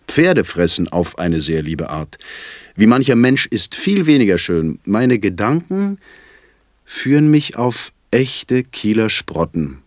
Pferde 0.07 0.45
fressen 0.45 0.89
auf 0.89 1.19
eine 1.19 1.41
sehr 1.41 1.63
liebe 1.63 1.91
Art. 1.91 2.17
Wie 2.77 2.87
mancher 2.87 3.17
Mensch 3.17 3.47
ist 3.47 3.75
viel 3.75 4.07
weniger 4.07 4.39
schön. 4.39 4.79
Meine 4.85 5.19
Gedanken 5.19 5.99
führen 6.87 7.31
mich 7.31 7.57
auf 7.57 7.93
echte 8.11 8.65
Kieler 8.65 9.11
Sprotten. 9.11 9.83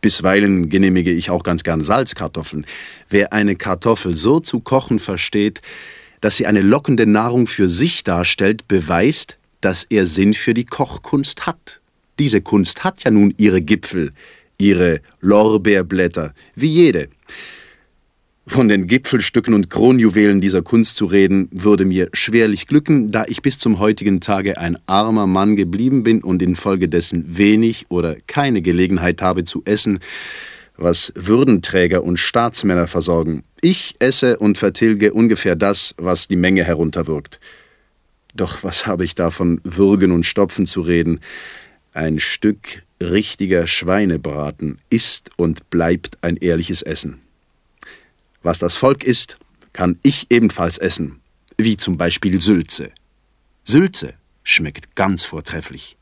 Bisweilen 0.00 0.68
genehmige 0.68 1.12
ich 1.12 1.30
auch 1.30 1.42
ganz 1.42 1.62
gern 1.62 1.84
Salzkartoffeln. 1.84 2.66
Wer 3.10 3.32
eine 3.32 3.56
Kartoffel 3.56 4.16
so 4.16 4.40
zu 4.40 4.60
kochen 4.60 4.98
versteht, 4.98 5.60
dass 6.20 6.36
sie 6.36 6.46
eine 6.46 6.62
lockende 6.62 7.06
Nahrung 7.06 7.46
für 7.46 7.68
sich 7.68 8.04
darstellt, 8.04 8.66
beweist, 8.68 9.38
dass 9.60 9.84
er 9.84 10.06
Sinn 10.06 10.34
für 10.34 10.54
die 10.54 10.64
Kochkunst 10.64 11.46
hat. 11.46 11.80
Diese 12.18 12.40
Kunst 12.40 12.84
hat 12.84 13.04
ja 13.04 13.10
nun 13.10 13.34
ihre 13.36 13.60
Gipfel, 13.60 14.12
ihre 14.58 15.00
Lorbeerblätter, 15.20 16.34
wie 16.54 16.68
jede. 16.68 17.08
Von 18.52 18.68
den 18.68 18.86
Gipfelstücken 18.86 19.54
und 19.54 19.70
Kronjuwelen 19.70 20.42
dieser 20.42 20.60
Kunst 20.60 20.98
zu 20.98 21.06
reden, 21.06 21.48
würde 21.52 21.86
mir 21.86 22.10
schwerlich 22.12 22.66
glücken, 22.66 23.10
da 23.10 23.24
ich 23.26 23.40
bis 23.40 23.58
zum 23.58 23.78
heutigen 23.78 24.20
Tage 24.20 24.58
ein 24.58 24.76
armer 24.84 25.26
Mann 25.26 25.56
geblieben 25.56 26.02
bin 26.02 26.22
und 26.22 26.42
infolgedessen 26.42 27.24
wenig 27.38 27.86
oder 27.88 28.14
keine 28.26 28.60
Gelegenheit 28.60 29.22
habe 29.22 29.44
zu 29.44 29.62
essen, 29.64 30.00
was 30.76 31.14
Würdenträger 31.16 32.04
und 32.04 32.18
Staatsmänner 32.18 32.88
versorgen. 32.88 33.42
Ich 33.62 33.94
esse 34.00 34.38
und 34.38 34.58
vertilge 34.58 35.14
ungefähr 35.14 35.56
das, 35.56 35.94
was 35.96 36.28
die 36.28 36.36
Menge 36.36 36.62
herunterwirkt. 36.62 37.40
Doch 38.34 38.62
was 38.62 38.86
habe 38.86 39.06
ich 39.06 39.14
da 39.14 39.30
von 39.30 39.62
Würgen 39.64 40.12
und 40.12 40.26
Stopfen 40.26 40.66
zu 40.66 40.82
reden? 40.82 41.20
Ein 41.94 42.20
Stück 42.20 42.82
richtiger 43.00 43.66
Schweinebraten 43.66 44.78
ist 44.90 45.30
und 45.38 45.70
bleibt 45.70 46.18
ein 46.20 46.36
ehrliches 46.36 46.82
Essen. 46.82 47.22
Was 48.42 48.58
das 48.58 48.76
Volk 48.76 49.04
isst, 49.04 49.38
kann 49.72 49.98
ich 50.02 50.26
ebenfalls 50.30 50.78
essen, 50.78 51.20
wie 51.56 51.76
zum 51.76 51.96
Beispiel 51.96 52.40
Sülze. 52.40 52.90
Sülze 53.64 54.14
schmeckt 54.42 54.96
ganz 54.96 55.24
vortrefflich. 55.24 55.96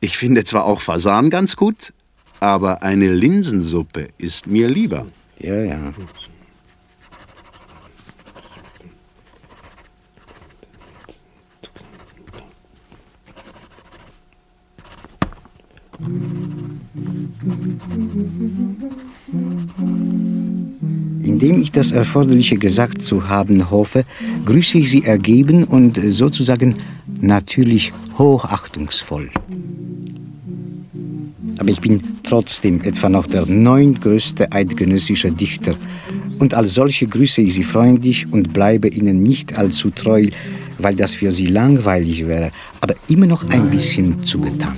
Ich 0.00 0.16
finde 0.16 0.44
zwar 0.44 0.64
auch 0.64 0.80
Fasan 0.80 1.28
ganz 1.28 1.56
gut, 1.56 1.92
aber 2.40 2.82
eine 2.82 3.12
Linsensuppe 3.12 4.08
ist 4.16 4.46
mir 4.46 4.68
lieber. 4.68 5.06
Ja, 5.38 5.62
ja. 5.62 5.92
Indem 21.40 21.62
ich 21.62 21.72
das 21.72 21.90
Erforderliche 21.90 22.58
gesagt 22.58 23.00
zu 23.00 23.30
haben 23.30 23.70
hoffe, 23.70 24.04
grüße 24.44 24.76
ich 24.76 24.90
Sie 24.90 25.04
ergeben 25.04 25.64
und 25.64 25.96
äh, 25.96 26.12
sozusagen 26.12 26.76
natürlich 27.18 27.94
hochachtungsvoll. 28.18 29.30
Aber 31.56 31.70
ich 31.70 31.80
bin 31.80 32.02
trotzdem 32.24 32.82
etwa 32.82 33.08
noch 33.08 33.26
der 33.26 33.46
neuntgrößte 33.46 34.52
eidgenössische 34.52 35.32
Dichter. 35.32 35.72
Und 36.38 36.52
als 36.52 36.74
solche 36.74 37.06
grüße 37.06 37.40
ich 37.40 37.54
Sie 37.54 37.62
freundlich 37.62 38.30
und 38.30 38.52
bleibe 38.52 38.88
Ihnen 38.88 39.22
nicht 39.22 39.56
allzu 39.56 39.88
treu, 39.88 40.28
weil 40.76 40.94
das 40.94 41.14
für 41.14 41.32
Sie 41.32 41.46
langweilig 41.46 42.26
wäre, 42.26 42.50
aber 42.82 42.96
immer 43.08 43.26
noch 43.26 43.48
ein 43.48 43.70
bisschen 43.70 44.26
zugetan. 44.26 44.76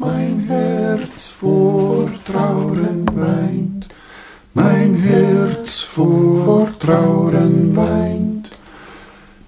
Mein 0.00 0.44
Herz 0.48 1.30
vor 1.30 2.10
mein 4.54 4.94
Herz 4.94 5.80
vor 5.80 6.68
Trauren 6.78 7.74
weint. 7.74 8.50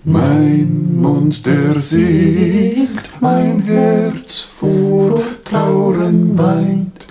Mein 0.04 0.96
Mund, 1.00 1.44
der 1.44 1.78
singt, 1.80 3.02
mein 3.20 3.62
Herz 3.62 4.40
vor 4.40 5.20
Trauren 5.44 6.36
weint, 6.36 7.06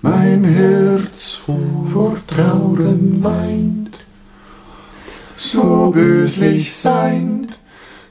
mein 0.00 0.44
Herz 0.44 1.32
vor 1.32 2.16
Trauren 2.26 3.22
weint. 3.22 3.98
So 5.36 5.90
böslich 5.92 6.74
seind, 6.74 7.58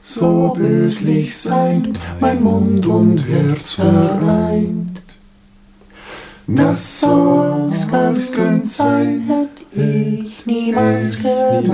so 0.02 0.54
böslich 0.56 1.36
seind, 1.36 1.98
mein 2.20 2.42
Mund 2.42 2.86
und 2.86 3.18
Herz 3.26 3.72
vereint. 3.72 4.93
Das 6.46 7.00
soll's 7.00 7.88
ganz 7.88 8.30
gönnt 8.30 8.66
sein, 8.66 9.22
hätt 9.26 9.48
ich 9.72 10.44
niemals 10.44 11.16
gemeint, 11.16 11.66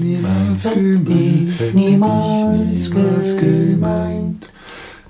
niemals 0.00 0.72
gemeint, 0.72 1.74
niemals 1.74 3.36
gemeint. 3.36 4.48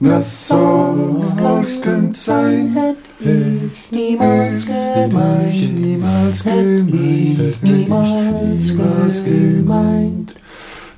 Das 0.01 0.49
soll's 0.49 1.81
könnt 1.81 2.17
sein, 2.17 2.75
hätt 2.75 2.97
ich 3.21 3.93
niemals 3.93 4.67
gemeint, 4.67 5.81
niemals 5.81 6.43
gemeint, 6.43 7.63
niemals 7.63 9.25
gemeint. 9.25 10.35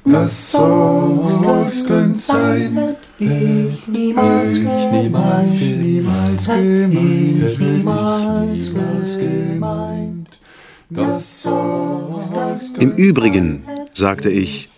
Das 0.04 0.52
soll's 0.52 1.86
könnt 1.86 2.18
sein, 2.18 2.96
ich 3.18 3.86
niemals 3.86 4.54
gemeint, 4.54 5.52
niemals 5.52 6.46
gemeint, 6.46 7.60
niemals 7.60 9.18
gemeint. 9.18 10.38
Das 10.88 11.46
Im 12.78 12.92
Übrigen, 12.96 13.62
sagte 13.92 14.30
ich, 14.30 14.68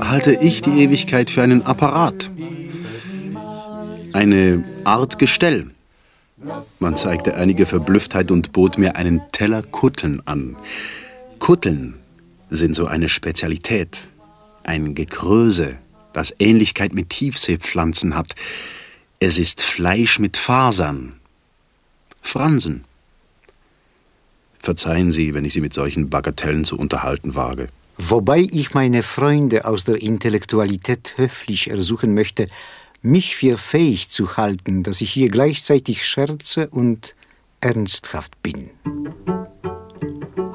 halte 0.00 0.32
ich 0.32 0.62
die 0.62 0.82
Ewigkeit 0.82 1.30
für 1.30 1.42
einen 1.42 1.62
Apparat. 1.62 2.30
Eine 4.12 4.64
Art 4.84 5.18
Gestell. 5.18 5.66
Man 6.78 6.96
zeigte 6.96 7.34
einige 7.34 7.66
Verblüfftheit 7.66 8.30
und 8.30 8.52
bot 8.52 8.78
mir 8.78 8.96
einen 8.96 9.22
Teller 9.32 9.62
Kutteln 9.62 10.22
an. 10.24 10.56
Kutteln 11.38 11.94
sind 12.50 12.74
so 12.74 12.86
eine 12.86 13.08
Spezialität, 13.08 14.08
ein 14.64 14.94
Gekröse, 14.94 15.78
das 16.12 16.34
Ähnlichkeit 16.38 16.92
mit 16.92 17.10
Tiefseepflanzen 17.10 18.16
hat. 18.16 18.34
Es 19.18 19.38
ist 19.38 19.62
Fleisch 19.62 20.18
mit 20.18 20.36
Fasern, 20.36 21.14
Fransen. 22.22 22.84
Verzeihen 24.58 25.10
Sie, 25.10 25.34
wenn 25.34 25.44
ich 25.44 25.52
Sie 25.52 25.60
mit 25.60 25.74
solchen 25.74 26.10
Bagatellen 26.10 26.64
zu 26.64 26.78
unterhalten 26.78 27.34
wage. 27.34 27.68
Wobei 27.96 28.40
ich 28.50 28.72
meine 28.72 29.02
Freunde 29.02 29.66
aus 29.66 29.84
der 29.84 30.00
Intellektualität 30.00 31.14
höflich 31.16 31.68
ersuchen 31.68 32.14
möchte, 32.14 32.48
mich 33.02 33.36
für 33.36 33.58
fähig 33.58 34.08
zu 34.10 34.36
halten, 34.36 34.82
dass 34.82 35.00
ich 35.00 35.10
hier 35.10 35.28
gleichzeitig 35.28 36.06
scherze 36.06 36.68
und 36.68 37.14
ernsthaft 37.60 38.42
bin. 38.42 38.70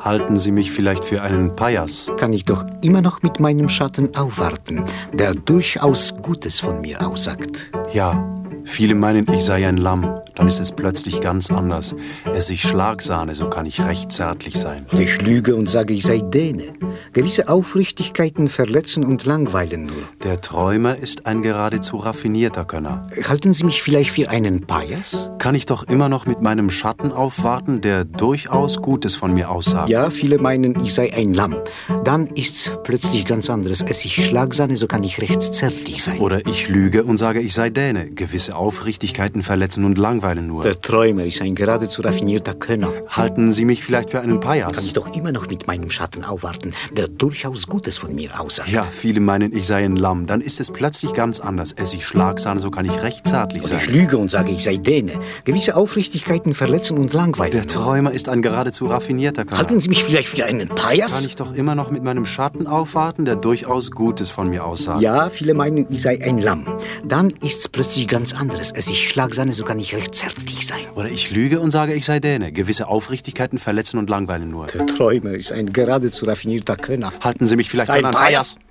Halten 0.06 0.38
Sie 0.38 0.52
mich 0.52 0.72
vielleicht 0.72 1.04
für 1.04 1.24
einen 1.24 1.56
Pajas? 1.56 2.12
Kann 2.18 2.32
ich 2.32 2.46
doch 2.46 2.64
immer 2.84 3.02
noch 3.02 3.24
mit 3.24 3.40
meinem 3.40 3.70
Schatten 3.70 4.16
aufwarten, 4.16 4.84
der 5.12 5.34
durchaus 5.34 6.16
Gutes 6.22 6.60
von 6.60 6.80
mir 6.80 7.08
aussagt. 7.08 7.72
Ja, 7.92 8.30
Viele 8.66 8.96
meinen, 8.96 9.26
ich 9.32 9.46
sei 9.46 9.68
ein 9.68 9.78
Lamm, 9.78 10.20
dann 10.34 10.48
ist 10.48 10.60
es 10.60 10.72
plötzlich 10.72 11.22
ganz 11.22 11.50
anders. 11.50 11.96
Esse 12.26 12.54
ich 12.54 12.64
Schlagsahne, 12.64 13.34
so 13.36 13.48
kann 13.48 13.66
ich 13.66 13.84
recht 13.86 14.12
zärtlich 14.12 14.58
sein. 14.58 14.86
Oder 14.92 15.02
ich 15.02 15.22
lüge 15.22 15.56
und 15.56 15.70
sage, 15.70 15.94
ich 15.94 16.04
sei 16.04 16.20
Däne. 16.20 16.74
Gewisse 17.14 17.48
Aufrichtigkeiten 17.48 18.48
verletzen 18.48 19.06
und 19.06 19.26
langweilen 19.26 19.86
nur. 19.86 19.96
Der 20.24 20.42
Träumer 20.42 20.98
ist 20.98 21.26
ein 21.26 21.42
geradezu 21.42 21.98
raffinierter 21.98 22.66
Könner. 22.66 23.08
Halten 23.28 23.54
Sie 23.54 23.64
mich 23.64 23.82
vielleicht 23.82 24.12
für 24.12 24.30
einen 24.30 24.66
Pajas? 24.66 25.30
Kann 25.38 25.56
ich 25.56 25.66
doch 25.66 25.84
immer 25.84 26.10
noch 26.10 26.26
mit 26.26 26.42
meinem 26.42 26.70
Schatten 26.70 27.12
aufwarten, 27.12 27.82
der 27.82 28.04
durchaus 28.04 28.82
Gutes 28.82 29.16
von 29.16 29.34
mir 29.34 29.52
aussagt. 29.52 29.90
Ja, 29.90 30.10
viele 30.10 30.38
meinen, 30.38 30.84
ich 30.84 30.94
sei 30.94 31.14
ein 31.14 31.34
Lamm. 31.34 31.56
Dann 32.04 32.28
ist's 32.28 32.72
plötzlich 32.84 33.26
ganz 33.26 33.50
anderes. 33.50 33.82
Esse 33.84 34.08
ich 34.08 34.26
Schlagsahne, 34.26 34.76
so 34.76 34.88
kann 34.88 35.04
ich 35.04 35.22
recht 35.22 35.42
zärtlich 35.42 36.04
sein. 36.04 36.20
Oder 36.20 36.46
ich 36.48 36.68
lüge 36.68 37.04
und 37.04 37.18
sage, 37.18 37.40
ich 37.40 37.54
sei 37.54 37.70
Däne. 37.70 38.10
Gewisse 38.10 38.55
Aufrichtigkeiten 38.56 39.42
verletzen 39.42 39.86
und 39.86 39.98
langweilen 39.98 40.48
nur. 40.48 40.64
Der 40.64 40.80
Träumer 40.80 41.26
ist 41.26 41.42
ein 41.42 41.56
geradezu 41.56 42.02
raffinierter 42.02 42.54
Könner. 42.54 42.92
Halten 43.10 43.52
Sie 43.52 43.66
mich 43.66 43.84
vielleicht 43.84 44.10
für 44.10 44.22
einen 44.22 44.40
Pajas? 44.40 44.78
Kann 44.78 44.86
ich 44.86 44.94
doch 44.94 45.16
immer 45.16 45.32
noch 45.32 45.48
mit 45.48 45.68
meinem 45.68 45.92
Schatten 45.92 46.24
aufwarten, 46.24 46.72
der 46.96 47.08
durchaus 47.08 47.68
Gutes 47.68 47.98
von 47.98 48.16
mir 48.16 48.40
aussagt. 48.40 48.70
Ja, 48.70 48.84
viele 48.84 49.20
meinen, 49.20 49.56
ich 49.56 49.68
sei 49.68 49.86
ein 49.86 49.96
Lamm. 49.96 50.28
Dann 50.28 50.42
ist 50.42 50.60
es 50.60 50.72
plötzlich 50.72 51.14
ganz 51.14 51.40
anders. 51.40 51.74
Esse 51.74 51.96
ich 51.96 52.06
Schlagsahne, 52.06 52.60
so 52.60 52.72
kann 52.72 52.86
ich 52.86 53.02
recht 53.02 53.28
zärtlich 53.28 53.64
Oder 53.64 53.80
sein. 53.80 53.80
ich 53.82 53.90
lüge 53.94 54.18
und 54.18 54.32
sage, 54.32 54.52
ich 54.52 54.64
sei 54.64 54.78
Däne. 54.78 55.20
Gewisse 55.44 55.76
Aufrichtigkeiten 55.76 56.54
verletzen 56.54 56.98
und 56.98 57.14
langweilen. 57.14 57.52
Der 57.52 57.68
Träumer 57.68 58.12
ist 58.12 58.30
ein 58.30 58.42
geradezu 58.42 58.86
raffinierter 58.86 59.46
Könner. 59.46 59.60
Halten 59.60 59.82
Sie 59.82 59.90
mich 59.90 60.04
vielleicht 60.04 60.30
für 60.30 60.46
einen 60.46 60.70
Pajas? 60.70 61.14
Kann 61.14 61.26
ich 61.26 61.36
doch 61.36 61.54
immer 61.54 61.76
noch 61.76 61.92
mit 61.92 62.04
meinem 62.04 62.26
Schatten 62.26 62.68
aufwarten, 62.68 63.26
der 63.26 63.36
durchaus 63.36 63.92
Gutes 63.92 64.30
von 64.30 64.50
mir 64.50 64.66
aussagt. 64.66 65.02
Ja, 65.02 65.30
viele 65.30 65.54
meinen, 65.54 65.88
ich 65.90 66.02
sei 66.02 66.22
ein 66.24 66.40
Lamm. 66.40 66.66
Dann 67.04 67.32
ist's 67.42 67.68
plötzlich 67.68 68.08
ganz 68.08 68.34
anderes. 68.46 68.72
Es 68.72 68.88
ist 68.88 68.98
Schlagsahne, 68.98 69.54
so 69.54 69.64
kann 69.64 69.80
ich 69.80 69.96
recht 69.96 70.14
zärtlich 70.14 70.68
sein. 70.68 70.82
Oder 70.96 71.10
ich 71.10 71.32
lüge 71.32 71.60
und 71.60 71.72
sage, 71.72 71.94
ich 71.94 72.06
sei 72.06 72.20
Däne. 72.20 72.52
Gewisse 72.52 72.88
Aufrichtigkeiten 72.88 73.58
verletzen 73.58 73.98
und 73.98 74.10
langweilen 74.10 74.50
nur. 74.52 74.68
Der 74.68 74.86
Träumer 74.86 75.32
ist 75.32 75.52
ein 75.52 75.74
geradezu 75.74 76.26
raffinierter 76.26 76.76
Könner. 76.76 77.12
Halten 77.22 77.48
Sie 77.48 77.56
mich 77.56 77.70
vielleicht 77.70 77.90
Ein 77.90 78.02
für 78.02 78.18
einen 78.18 78.65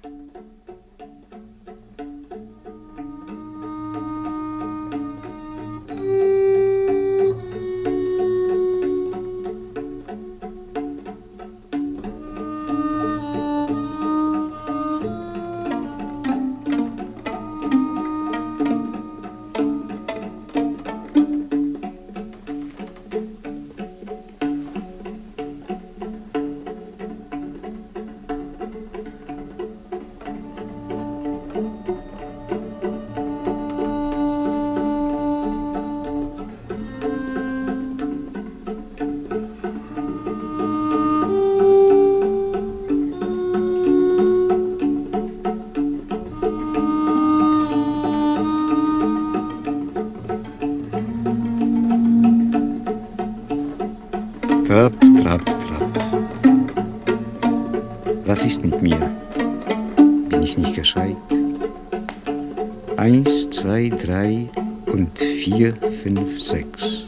5, 66.05 66.39
6. 66.39 67.07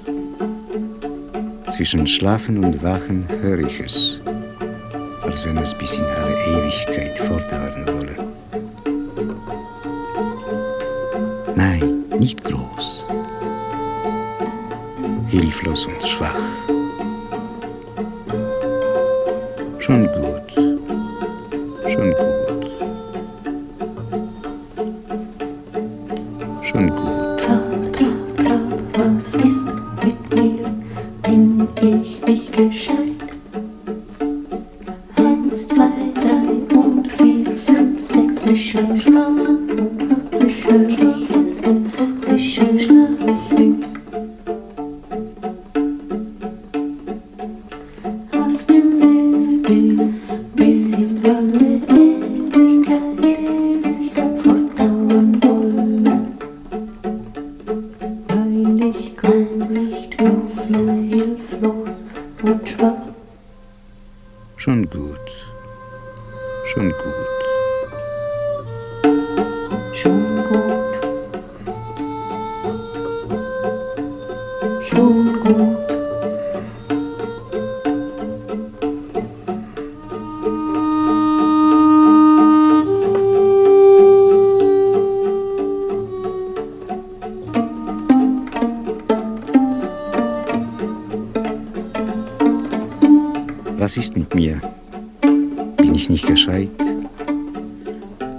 Zwischen 1.69 2.07
Schlafen 2.07 2.65
und 2.65 2.83
Wachen 2.83 3.29
höre 3.29 3.59
ich 3.59 3.79
es, 3.79 4.23
als 5.21 5.45
wenn 5.45 5.59
es 5.59 5.75
bis 5.75 5.99
in 5.99 6.05
alle 6.05 6.35
Ewigkeit 6.47 7.19
fortdauern 7.19 7.87
wolle. 7.89 8.33
Nein, 11.55 12.05
nicht 12.19 12.43
groß, 12.43 13.05
hilflos 15.29 15.85
und 15.85 16.03
schwach. 16.09 16.41
Schon 19.79 20.07
gut 20.07 20.26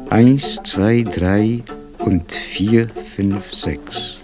Eins, 0.10 0.60
zwei, 0.64 1.04
drei 1.04 1.64
und 2.00 2.32
vier, 2.32 2.88
fünf, 3.16 3.54
sechs. 3.54 4.20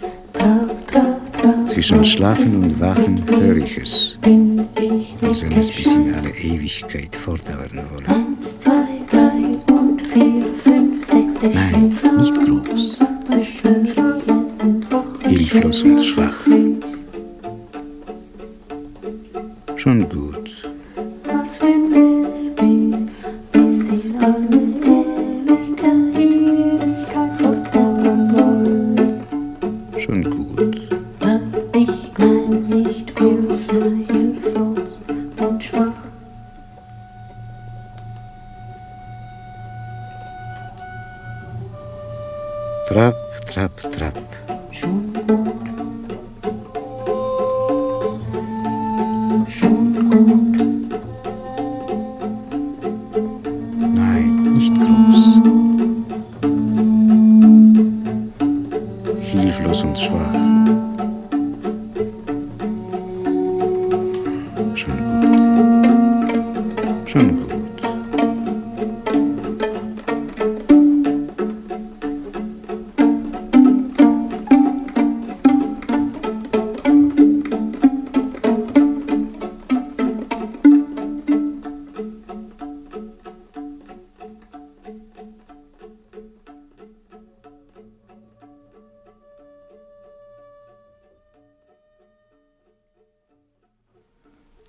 Zwischen 1.68 2.06
Schlafen 2.06 2.64
und 2.64 2.80
Wachen 2.80 3.26
höre 3.28 3.58
ich 3.58 3.78
es, 3.78 4.18
als 5.22 5.42
wenn 5.42 5.52
es 5.54 5.70
bis 5.70 5.88
in 5.88 6.14
alle 6.16 6.30
Ewigkeit 6.30 7.16
fortdauern 7.16 7.82
wolle. 7.92 8.08
Eins, 8.08 8.60
zwei, 8.60 8.86
drei 9.12 9.74
und 9.74 10.02
vier, 10.02 10.46
fünf, 10.64 11.04
sechs, 11.04 11.42
sechs, 11.42 11.56
Nein, 11.56 11.98
nicht 12.18 12.36
groß, 12.36 13.00
hilflos 15.28 15.82
und 15.84 16.04
schwach. 16.04 16.48
Schon 19.76 20.08
gut. 20.08 20.33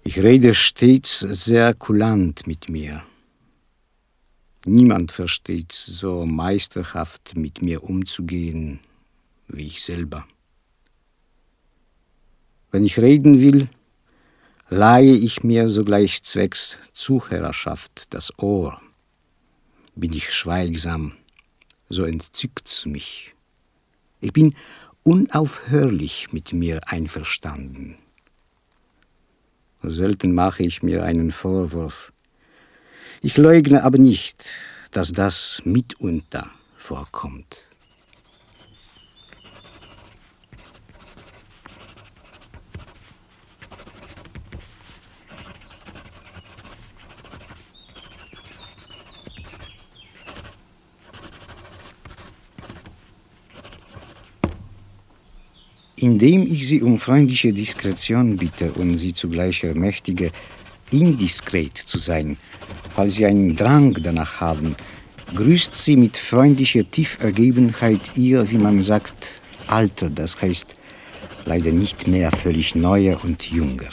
Ich 0.07 0.19
rede 0.19 0.55
stets 0.55 1.21
sehr 1.21 1.73
kulant 1.73 2.47
mit 2.47 2.69
mir. 2.69 3.03
Niemand 4.67 5.13
versteht 5.13 5.73
so 5.73 6.27
meisterhaft 6.27 7.37
mit 7.37 7.63
mir 7.63 7.83
umzugehen 7.83 8.81
wie 9.49 9.67
ich 9.67 9.83
selber. 9.83 10.27
Wenn 12.71 12.85
ich 12.85 12.99
reden 12.99 13.41
will, 13.41 13.71
leihe 14.69 15.15
ich 15.15 15.43
mir 15.43 15.69
sogleich 15.69 16.23
zwecks 16.23 16.77
Zuhörerschaft 16.93 18.13
das 18.13 18.39
Ohr. 18.39 18.83
Bin 19.95 20.13
ich 20.13 20.35
schweigsam, 20.35 21.15
so 21.89 22.05
entzückt's 22.05 22.85
mich. 22.85 23.35
Ich 24.21 24.35
bin 24.35 24.55
unaufhörlich 25.03 26.31
mit 26.31 26.53
mir 26.53 26.81
einverstanden. 26.89 27.97
Selten 29.91 30.35
mache 30.35 30.63
ich 30.63 30.83
mir 30.83 31.05
einen 31.05 31.31
Vorwurf. 31.31 32.13
Ich 33.23 33.37
leugne 33.37 33.83
aber 33.83 33.99
nicht, 33.99 34.51
dass 34.91 35.13
das 35.13 35.63
mitunter 35.65 36.51
vorkommt. 36.77 37.69
Indem 56.05 56.47
ich 56.47 56.69
sie 56.69 56.83
um 56.83 56.99
freundliche 56.99 57.51
Diskretion 57.55 58.37
bitte 58.37 58.71
und 58.73 58.99
sie 58.99 59.15
zugleich 59.15 59.65
ermächtige, 59.65 60.31
indiskret 60.91 61.79
zu 61.79 61.99
sein, 61.99 62.37
falls 62.95 63.15
sie 63.15 63.25
einen 63.25 63.57
Drang 63.57 63.97
danach 64.03 64.39
haben, 64.39 64.77
grüßt 65.35 65.75
sie 65.75 65.97
mit 65.97 66.19
freundlicher 66.19 66.85
Tiefergebenheit 66.91 68.19
ihr, 68.19 68.51
wie 68.51 68.59
man 68.59 68.83
sagt, 68.83 69.31
Alter, 69.69 70.11
das 70.11 70.43
heißt 70.43 70.77
leider 71.47 71.73
nicht 71.73 72.07
mehr 72.07 72.31
völlig 72.33 72.75
neuer 72.75 73.17
und 73.25 73.51
jünger. 73.51 73.89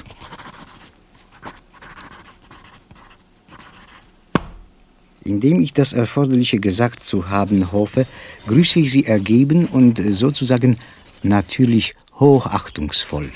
Indem 5.24 5.62
ich 5.62 5.71
das 5.71 5.93
Erforderliche 5.93 6.60
gesagt 6.60 7.06
zu 7.06 7.30
haben 7.30 7.71
hoffe, 7.71 8.06
grüße 8.47 8.82
ich 8.82 8.91
sie 8.91 9.06
ergeben 9.06 9.65
und 9.67 10.02
sozusagen 10.10 10.76
natürlich 11.24 11.96
hochachtungsvoll. 12.20 13.30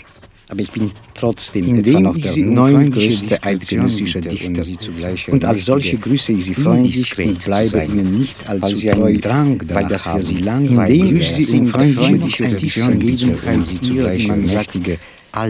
Aber 0.48 0.62
ich 0.62 0.72
bin 0.72 0.92
trotzdem 1.16 1.66
Indem 1.66 1.96
etwa 1.96 2.00
noch 2.02 2.18
der 2.18 2.32
sie 2.32 2.44
um 2.44 2.54
neuntgrößte 2.54 3.42
freundliche 3.42 3.44
eidgenössische 3.44 4.22
Diskretion 4.22 4.54
Dichter 4.54 4.60
und 4.60 4.64
sie 4.64 4.78
zugleich 4.78 5.30
und 5.30 5.46
als 5.46 5.66
solche 5.66 5.98
grüße 5.98 6.34
ich 6.34 6.46
sie 6.46 6.54
freundlich 6.54 7.18
und 7.18 7.42
zu 7.42 7.50
bleibe 7.50 7.84
ihnen 7.84 8.20
nicht 8.20 8.48
allzu 8.48 8.76
sie 8.76 8.90
treu, 8.90 9.18
Drang 9.18 9.62
weil 9.70 9.88
das 9.88 10.04
für 10.04 10.10
haben. 10.10 10.22
sie 10.22 10.42
langweilig 10.42 11.00
Indem 11.00 11.18
ich 11.22 11.32
sie 11.48 11.60
um 11.60 11.66
und 11.66 11.72
freundliche 11.72 12.44
bitte 12.44 12.84
und 12.84 13.02
sie 13.02 13.76
ihr, 13.76 13.82
zugleich 13.82 14.30
wie 14.30 14.98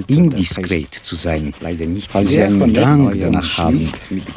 indiskret 0.07 0.93
zu 0.93 1.15
sein, 1.15 1.53
leider 1.61 1.85
nicht 1.85 2.13
weil 2.13 2.25
sie 2.25 2.41
einen 2.41 2.73
Drang 2.73 3.17
danach 3.19 3.57
haben. 3.57 3.89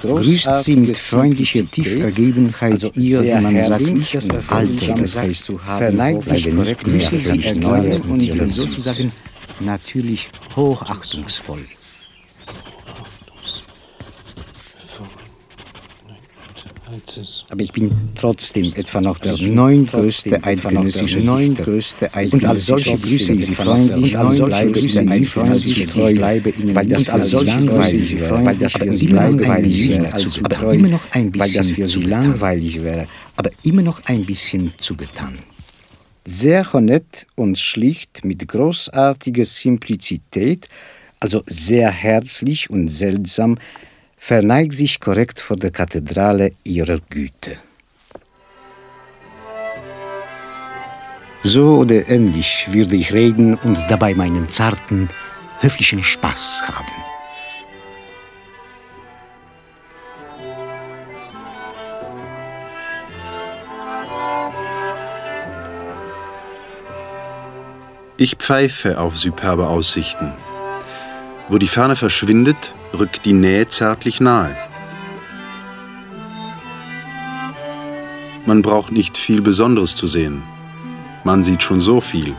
Grüßt 0.02 0.56
sie 0.62 0.76
mit 0.76 0.96
freundlicher 0.96 1.68
Tiefergebenheit 1.70 2.72
also 2.72 2.90
ihr, 2.94 3.22
man 3.40 3.54
sagt, 3.64 3.86
herrlich 3.86 4.14
und 4.16 4.52
Alter, 4.52 4.94
das 4.94 5.16
heißt, 5.16 5.44
zu 5.44 5.64
haben, 5.64 5.78
verneigt 5.78 6.24
sich 6.24 6.46
nicht 6.46 6.86
mehr 6.86 7.10
völlig 7.10 7.56
neuer 7.56 7.78
neuer 7.82 8.04
und 8.08 8.20
jünger. 8.20 8.50
sozusagen 8.50 9.12
natürlich 9.60 10.28
hochachtungsvoll. 10.56 11.64
Aber 17.48 17.62
ich 17.62 17.72
bin 17.72 17.90
trotzdem 18.14 18.72
etwa 18.74 19.00
noch 19.00 19.18
der 19.18 19.36
neuntgrößte 19.36 20.42
eidgenössische 20.42 21.20
neuntgrößte 21.20 22.10
und 22.32 22.44
als 22.44 22.66
solche 22.66 22.96
grüße 22.96 23.32
ich 23.32 23.46
sie 23.46 23.54
freundlich 23.54 24.14
und 24.14 24.16
als 24.16 24.36
solche 24.36 24.70
grüße 24.70 25.02
ich 25.02 25.10
sie 25.10 25.24
freundlich 25.24 25.86
treu. 25.86 26.14
bleibe 26.14 26.50
ihnen 26.50 26.74
weil 26.74 26.86
das 26.86 27.08
als 27.08 27.30
solche 27.30 27.46
langweilig 27.46 28.18
wäre, 28.18 28.44
weil 28.44 28.56
das 28.56 28.72
für 28.72 28.94
sie 28.94 29.06
langweilig 29.06 29.88
wäre, 29.88 30.12
also 30.12 30.40
aber 30.42 30.72
immer 30.72 30.88
noch 30.88 31.12
ein 31.12 31.30
bisschen 31.30 31.88
sie 31.88 32.02
langweilig 32.02 32.82
wäre, 32.82 33.06
aber 33.36 33.50
immer 33.64 33.82
noch 33.82 34.04
ein 34.04 34.24
bisschen 34.24 34.72
zugetan. 34.78 35.38
Sehr 36.24 36.72
honett 36.72 37.26
und 37.36 37.58
schlicht 37.58 38.24
mit 38.24 38.46
großartiger 38.46 39.46
Simplizität, 39.46 40.68
also 41.20 41.42
sehr 41.46 41.90
herzlich 41.90 42.70
und 42.70 42.88
seltsam, 42.88 43.58
verneigt 44.18 44.74
sich 44.74 45.00
korrekt 45.00 45.40
vor 45.40 45.56
der 45.56 45.70
Kathedrale 45.70 46.52
ihrer 46.64 46.98
Güte. 47.08 47.56
So 51.42 51.78
oder 51.78 52.08
ähnlich 52.08 52.66
würde 52.70 52.96
ich 52.96 53.12
reden 53.12 53.54
und 53.54 53.78
dabei 53.88 54.14
meinen 54.14 54.48
zarten, 54.48 55.08
höflichen 55.60 56.02
Spaß 56.02 56.64
haben. 56.66 56.92
Ich 68.20 68.34
pfeife 68.34 68.98
auf 68.98 69.16
superbe 69.16 69.68
Aussichten. 69.68 70.32
Wo 71.48 71.56
die 71.56 71.68
Ferne 71.68 71.94
verschwindet, 71.94 72.74
rückt 72.92 73.24
die 73.24 73.32
Nähe 73.32 73.68
zärtlich 73.68 74.20
nahe. 74.20 74.56
Man 78.46 78.62
braucht 78.62 78.92
nicht 78.92 79.18
viel 79.18 79.42
Besonderes 79.42 79.94
zu 79.94 80.06
sehen. 80.06 80.42
Man 81.24 81.42
sieht 81.42 81.62
schon 81.62 81.80
so 81.80 82.00
viel. 82.00 82.34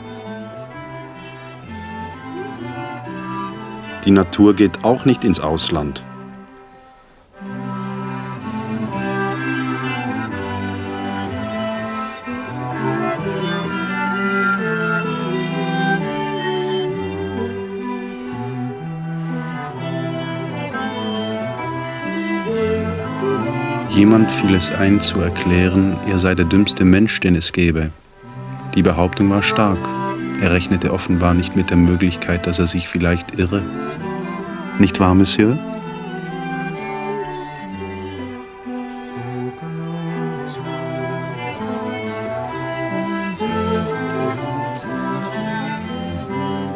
Die 4.06 4.12
Natur 4.12 4.56
geht 4.56 4.84
auch 4.84 5.06
nicht 5.06 5.24
ins 5.24 5.40
Ausland. 5.40 6.04
Jemand 24.10 24.32
fiel 24.32 24.56
es 24.56 24.72
ein 24.72 25.00
zu 25.00 25.20
erklären, 25.20 25.96
er 26.08 26.18
sei 26.18 26.34
der 26.34 26.46
dümmste 26.46 26.84
Mensch, 26.84 27.20
den 27.20 27.36
es 27.36 27.52
gäbe. 27.52 27.92
Die 28.74 28.82
Behauptung 28.82 29.30
war 29.30 29.44
stark. 29.44 29.78
Er 30.42 30.52
rechnete 30.52 30.92
offenbar 30.92 31.36
nicht 31.36 31.56
mit 31.56 31.70
der 31.70 31.78
Möglichkeit, 31.78 32.48
dass 32.48 32.58
er 32.58 32.66
sich 32.66 32.88
vielleicht 32.88 33.38
irre. 33.38 33.62
Nicht 34.80 35.00
wahr, 35.00 35.14
Monsieur? 35.14 35.60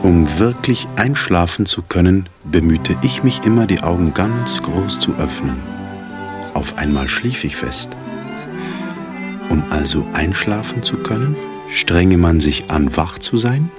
Um 0.03 0.27
wirklich 0.37 0.87
einschlafen 0.97 1.65
zu 1.65 1.81
können, 1.81 2.29
bemühte 2.43 2.95
ich 3.01 3.23
mich 3.23 3.43
immer, 3.43 3.65
die 3.65 3.81
Augen 3.81 4.13
ganz 4.13 4.61
groß 4.61 4.99
zu 4.99 5.15
öffnen. 5.15 5.72
Auf 6.63 6.77
einmal 6.77 7.09
schlief 7.09 7.43
ich 7.43 7.57
fest. 7.57 7.89
Um 9.49 9.65
also 9.69 10.07
einschlafen 10.13 10.81
zu 10.81 10.95
können, 10.95 11.35
strenge 11.69 12.17
man 12.17 12.39
sich 12.39 12.71
an, 12.71 12.95
wach 12.95 13.19
zu 13.19 13.35
sein? 13.35 13.69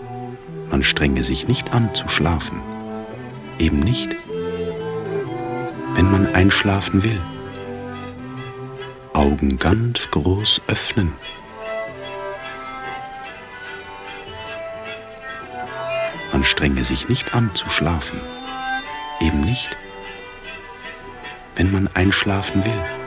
Man 0.70 0.82
strenge 0.82 1.24
sich 1.24 1.48
nicht 1.48 1.72
an, 1.72 1.94
zu 1.94 2.08
schlafen. 2.08 2.60
Eben 3.58 3.78
nicht. 3.78 4.10
Wenn 5.94 6.10
man 6.10 6.26
einschlafen 6.34 7.04
will. 7.04 7.18
Augen 9.14 9.58
ganz 9.58 10.10
groß 10.10 10.60
öffnen. 10.68 11.14
Man 16.34 16.44
strenge 16.44 16.84
sich 16.84 17.08
nicht 17.08 17.34
an 17.34 17.50
zu 17.54 17.70
schlafen. 17.70 18.20
Eben 19.22 19.40
nicht. 19.40 19.74
Wenn 21.56 21.70
man 21.70 21.88
einschlafen 21.94 22.64
will. 22.64 23.03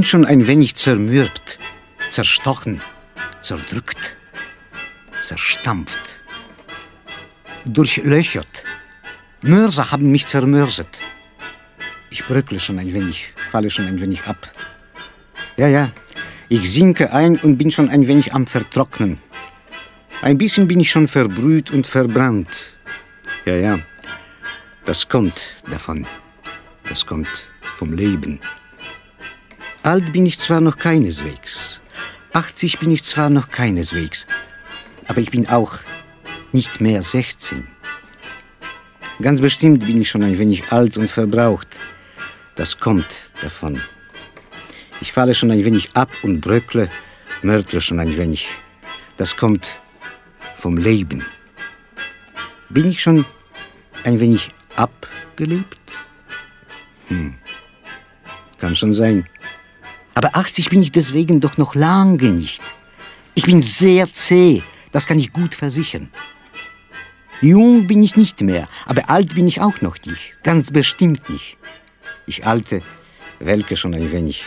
Bin 0.00 0.06
schon 0.06 0.24
ein 0.24 0.46
wenig 0.46 0.76
zermürbt, 0.76 1.58
zerstochen, 2.08 2.80
zerdrückt, 3.42 4.16
zerstampft, 5.20 6.22
durchlöchert. 7.66 8.64
Mörser 9.42 9.90
haben 9.90 10.10
mich 10.10 10.24
zermörsert. 10.24 11.02
Ich 12.08 12.24
bröckle 12.24 12.58
schon 12.60 12.78
ein 12.78 12.94
wenig, 12.94 13.34
falle 13.50 13.68
schon 13.68 13.84
ein 13.88 14.00
wenig 14.00 14.24
ab. 14.24 14.50
Ja, 15.58 15.68
ja, 15.68 15.92
ich 16.48 16.72
sinke 16.72 17.12
ein 17.12 17.36
und 17.36 17.58
bin 17.58 17.70
schon 17.70 17.90
ein 17.90 18.08
wenig 18.08 18.32
am 18.32 18.46
Vertrocknen. 18.46 19.18
Ein 20.22 20.38
bisschen 20.38 20.66
bin 20.66 20.80
ich 20.80 20.90
schon 20.90 21.08
verbrüht 21.08 21.70
und 21.70 21.86
verbrannt. 21.86 22.72
Ja, 23.44 23.54
ja, 23.54 23.78
das 24.86 25.06
kommt 25.06 25.42
davon. 25.70 26.06
Das 26.88 27.04
kommt 27.04 27.50
vom 27.76 27.92
Leben. 27.92 28.40
Alt 29.82 30.12
bin 30.12 30.26
ich 30.26 30.38
zwar 30.38 30.60
noch 30.60 30.76
keineswegs, 30.76 31.80
80 32.34 32.78
bin 32.78 32.90
ich 32.90 33.02
zwar 33.02 33.30
noch 33.30 33.50
keineswegs, 33.50 34.26
aber 35.08 35.20
ich 35.20 35.30
bin 35.30 35.48
auch 35.48 35.78
nicht 36.52 36.82
mehr 36.82 37.02
16. 37.02 37.66
Ganz 39.22 39.40
bestimmt 39.40 39.86
bin 39.86 40.02
ich 40.02 40.10
schon 40.10 40.22
ein 40.22 40.38
wenig 40.38 40.70
alt 40.70 40.98
und 40.98 41.08
verbraucht. 41.08 41.68
Das 42.56 42.78
kommt 42.78 43.32
davon. 43.40 43.80
Ich 45.00 45.12
falle 45.12 45.34
schon 45.34 45.50
ein 45.50 45.64
wenig 45.64 45.88
ab 45.94 46.10
und 46.22 46.42
bröckle, 46.42 46.90
mörtle 47.40 47.80
schon 47.80 48.00
ein 48.00 48.16
wenig. 48.18 48.48
Das 49.16 49.34
kommt 49.34 49.80
vom 50.56 50.76
Leben. 50.76 51.24
Bin 52.68 52.90
ich 52.90 53.00
schon 53.00 53.24
ein 54.04 54.20
wenig 54.20 54.50
abgelebt? 54.76 55.78
Hm. 57.08 57.34
Kann 58.58 58.76
schon 58.76 58.92
sein. 58.92 59.26
Aber 60.14 60.36
80 60.36 60.70
bin 60.70 60.82
ich 60.82 60.92
deswegen 60.92 61.40
doch 61.40 61.56
noch 61.56 61.74
lange 61.74 62.30
nicht. 62.30 62.62
Ich 63.34 63.44
bin 63.44 63.62
sehr 63.62 64.12
zäh, 64.12 64.62
das 64.92 65.06
kann 65.06 65.18
ich 65.18 65.32
gut 65.32 65.54
versichern. 65.54 66.10
Jung 67.40 67.86
bin 67.86 68.02
ich 68.02 68.16
nicht 68.16 68.40
mehr, 68.42 68.68
aber 68.86 69.08
alt 69.08 69.34
bin 69.34 69.48
ich 69.48 69.60
auch 69.60 69.80
noch 69.80 69.96
nicht. 70.04 70.36
Ganz 70.42 70.70
bestimmt 70.70 71.30
nicht. 71.30 71.56
Ich 72.26 72.46
alte, 72.46 72.82
welke 73.38 73.76
schon 73.76 73.94
ein 73.94 74.12
wenig. 74.12 74.44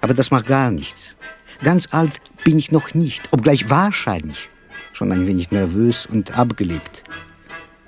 Aber 0.00 0.14
das 0.14 0.30
macht 0.30 0.46
gar 0.46 0.70
nichts. 0.70 1.16
Ganz 1.62 1.88
alt 1.90 2.20
bin 2.44 2.58
ich 2.58 2.72
noch 2.72 2.94
nicht, 2.94 3.32
obgleich 3.32 3.68
wahrscheinlich 3.68 4.48
schon 4.94 5.12
ein 5.12 5.26
wenig 5.26 5.50
nervös 5.50 6.06
und 6.06 6.36
abgelebt. 6.36 7.02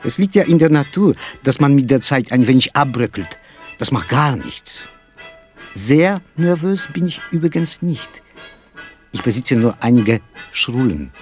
Es 0.02 0.18
liegt 0.18 0.34
ja 0.34 0.44
in 0.44 0.58
der 0.58 0.70
Natur, 0.70 1.14
dass 1.42 1.60
man 1.60 1.74
mit 1.74 1.90
der 1.90 2.00
Zeit 2.00 2.32
ein 2.32 2.46
wenig 2.46 2.76
abbröckelt. 2.76 3.38
Das 3.78 3.90
macht 3.90 4.08
gar 4.08 4.36
nichts. 4.36 4.82
Sehr 5.76 6.22
nervös 6.38 6.88
bin 6.90 7.06
ich 7.06 7.20
übrigens 7.30 7.82
nicht. 7.82 8.22
Ich 9.12 9.22
besitze 9.22 9.56
nur 9.56 9.76
einige 9.80 10.22
Schrullen. 10.50 11.12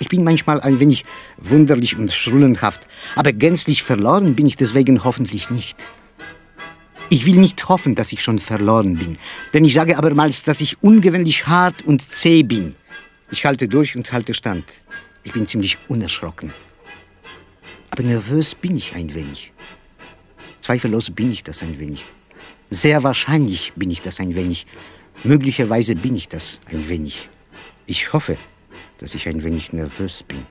Ich 0.00 0.08
bin 0.08 0.24
manchmal 0.24 0.60
ein 0.60 0.80
wenig 0.80 1.04
wunderlich 1.36 1.96
und 1.96 2.10
schrullenhaft, 2.10 2.88
aber 3.14 3.32
gänzlich 3.32 3.84
verloren 3.84 4.34
bin 4.34 4.46
ich 4.46 4.56
deswegen 4.56 5.04
hoffentlich 5.04 5.50
nicht. 5.50 5.86
Ich 7.10 7.26
will 7.26 7.36
nicht 7.36 7.68
hoffen, 7.68 7.94
dass 7.94 8.10
ich 8.10 8.24
schon 8.24 8.40
verloren 8.40 8.96
bin, 8.96 9.18
denn 9.54 9.64
ich 9.64 9.74
sage 9.74 9.96
abermals, 9.96 10.42
dass 10.42 10.60
ich 10.60 10.82
ungewöhnlich 10.82 11.46
hart 11.46 11.82
und 11.82 12.02
zäh 12.10 12.42
bin. 12.42 12.74
Ich 13.30 13.44
halte 13.44 13.68
durch 13.68 13.94
und 13.94 14.10
halte 14.10 14.34
stand. 14.34 14.64
Ich 15.22 15.32
bin 15.32 15.46
ziemlich 15.46 15.78
unerschrocken. 15.86 16.52
Aber 17.92 18.02
nervös 18.02 18.52
bin 18.52 18.76
ich 18.76 18.96
ein 18.96 19.14
wenig. 19.14 19.52
Zweifellos 20.58 21.12
bin 21.12 21.30
ich 21.30 21.44
das 21.44 21.62
ein 21.62 21.78
wenig. 21.78 22.04
Sehr 22.70 23.02
wahrscheinlich 23.02 23.72
bin 23.74 23.90
ich 23.90 24.00
das 24.00 24.20
ein 24.20 24.36
wenig. 24.36 24.66
Möglicherweise 25.24 25.96
bin 25.96 26.14
ich 26.14 26.28
das 26.28 26.60
ein 26.66 26.88
wenig. 26.88 27.28
Ich 27.86 28.12
hoffe, 28.12 28.36
dass 28.98 29.16
ich 29.16 29.28
ein 29.28 29.42
wenig 29.42 29.72
nervös 29.72 30.22
bin. 30.22 30.46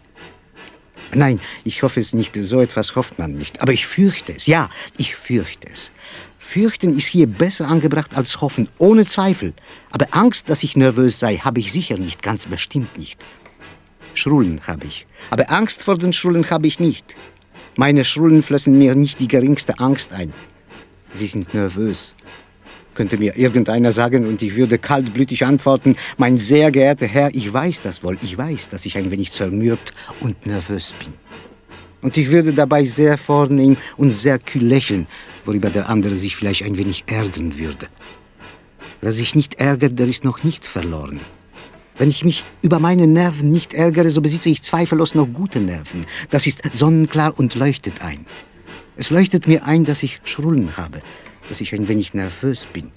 Nein, 1.13 1.39
ich 1.63 1.81
hoffe 1.81 2.01
es 2.01 2.13
nicht. 2.13 2.35
So 2.35 2.59
etwas 2.59 2.95
hofft 2.97 3.19
man 3.19 3.33
nicht. 3.33 3.61
Aber 3.61 3.71
ich 3.71 3.87
fürchte 3.87 4.33
es. 4.35 4.47
Ja, 4.47 4.67
ich 4.97 5.15
fürchte 5.15 5.69
es. 5.71 5.91
Fürchten 6.37 6.95
ist 6.95 7.07
hier 7.07 7.25
besser 7.25 7.67
angebracht 7.69 8.15
als 8.15 8.41
hoffen, 8.41 8.67
ohne 8.79 9.05
Zweifel. 9.05 9.53
Aber 9.89 10.07
Angst, 10.11 10.49
dass 10.49 10.63
ich 10.63 10.75
nervös 10.75 11.19
sei, 11.19 11.37
habe 11.37 11.61
ich 11.61 11.71
sicher 11.71 11.97
nicht, 11.97 12.21
ganz 12.21 12.45
bestimmt 12.45 12.97
nicht. 12.97 13.23
Schrullen 14.13 14.59
habe 14.67 14.87
ich. 14.87 15.07
Aber 15.29 15.49
Angst 15.51 15.83
vor 15.83 15.97
den 15.97 16.11
Schrullen 16.11 16.49
habe 16.49 16.67
ich 16.67 16.79
nicht. 16.79 17.15
Meine 17.77 18.03
Schrullen 18.03 18.43
flössen 18.43 18.77
mir 18.77 18.93
nicht 18.93 19.19
die 19.19 19.27
geringste 19.27 19.79
Angst 19.79 20.11
ein. 20.11 20.33
Sie 21.13 21.27
sind 21.27 21.53
nervös. 21.53 22.15
Könnte 22.93 23.17
mir 23.17 23.37
irgendeiner 23.37 23.91
sagen 23.91 24.27
und 24.27 24.41
ich 24.41 24.55
würde 24.55 24.77
kaltblütig 24.77 25.45
antworten, 25.45 25.95
mein 26.17 26.37
sehr 26.37 26.71
geehrter 26.71 27.07
Herr, 27.07 27.33
ich 27.33 27.51
weiß 27.51 27.81
das 27.81 28.03
wohl, 28.03 28.17
ich 28.21 28.37
weiß, 28.37 28.69
dass 28.69 28.85
ich 28.85 28.97
ein 28.97 29.11
wenig 29.11 29.31
zermürbt 29.31 29.93
und 30.19 30.45
nervös 30.45 30.93
bin. 30.99 31.13
Und 32.01 32.17
ich 32.17 32.31
würde 32.31 32.53
dabei 32.53 32.83
sehr 32.85 33.17
vornehm 33.17 33.77
und 33.97 34.11
sehr 34.11 34.39
kühl 34.39 34.63
lächeln, 34.63 35.07
worüber 35.45 35.69
der 35.69 35.89
andere 35.89 36.15
sich 36.15 36.35
vielleicht 36.35 36.63
ein 36.63 36.77
wenig 36.77 37.03
ärgern 37.07 37.57
würde. 37.57 37.87
Wer 39.01 39.11
sich 39.11 39.35
nicht 39.35 39.55
ärgert, 39.55 39.97
der 39.97 40.07
ist 40.07 40.23
noch 40.23 40.43
nicht 40.43 40.65
verloren. 40.65 41.21
Wenn 41.97 42.09
ich 42.09 42.23
mich 42.23 42.45
über 42.61 42.79
meine 42.79 43.07
Nerven 43.07 43.51
nicht 43.51 43.73
ärgere, 43.73 44.09
so 44.09 44.21
besitze 44.21 44.49
ich 44.49 44.63
zweifellos 44.63 45.15
noch 45.15 45.27
gute 45.27 45.59
Nerven. 45.59 46.05
Das 46.29 46.47
ist 46.47 46.61
sonnenklar 46.71 47.37
und 47.37 47.55
leuchtet 47.55 48.01
ein. 48.01 48.25
Es 48.99 49.11
leuchtet 49.11 49.47
mir 49.47 49.63
ein, 49.63 49.85
dass 49.85 50.03
ich 50.03 50.19
Schrullen 50.25 50.75
habe, 50.75 51.01
dass 51.47 51.61
ich 51.61 51.73
ein 51.73 51.87
wenig 51.87 52.13
nervös 52.13 52.65
bin. 52.65 52.91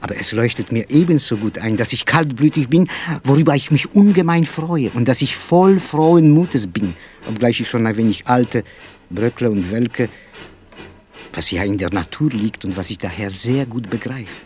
Aber 0.00 0.16
es 0.16 0.30
leuchtet 0.30 0.70
mir 0.70 0.88
ebenso 0.90 1.36
gut 1.36 1.58
ein, 1.58 1.76
dass 1.76 1.92
ich 1.92 2.06
kaltblütig 2.06 2.68
bin, 2.68 2.86
worüber 3.24 3.56
ich 3.56 3.72
mich 3.72 3.96
ungemein 3.96 4.44
freue 4.44 4.90
und 4.90 5.08
dass 5.08 5.22
ich 5.22 5.36
voll 5.36 5.80
frohen 5.80 6.30
Mutes 6.30 6.68
bin, 6.68 6.94
obgleich 7.28 7.60
ich 7.60 7.68
schon 7.68 7.84
ein 7.84 7.96
wenig 7.96 8.28
alte, 8.28 8.62
bröckle 9.10 9.50
und 9.50 9.72
welke, 9.72 10.08
was 11.32 11.50
ja 11.50 11.64
in 11.64 11.78
der 11.78 11.92
Natur 11.92 12.30
liegt 12.30 12.64
und 12.64 12.76
was 12.76 12.90
ich 12.90 12.98
daher 12.98 13.28
sehr 13.28 13.66
gut 13.66 13.90
begreife. 13.90 14.42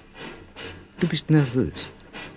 Du 1.01 1.07
bist 1.07 1.29
nervös, 1.29 1.93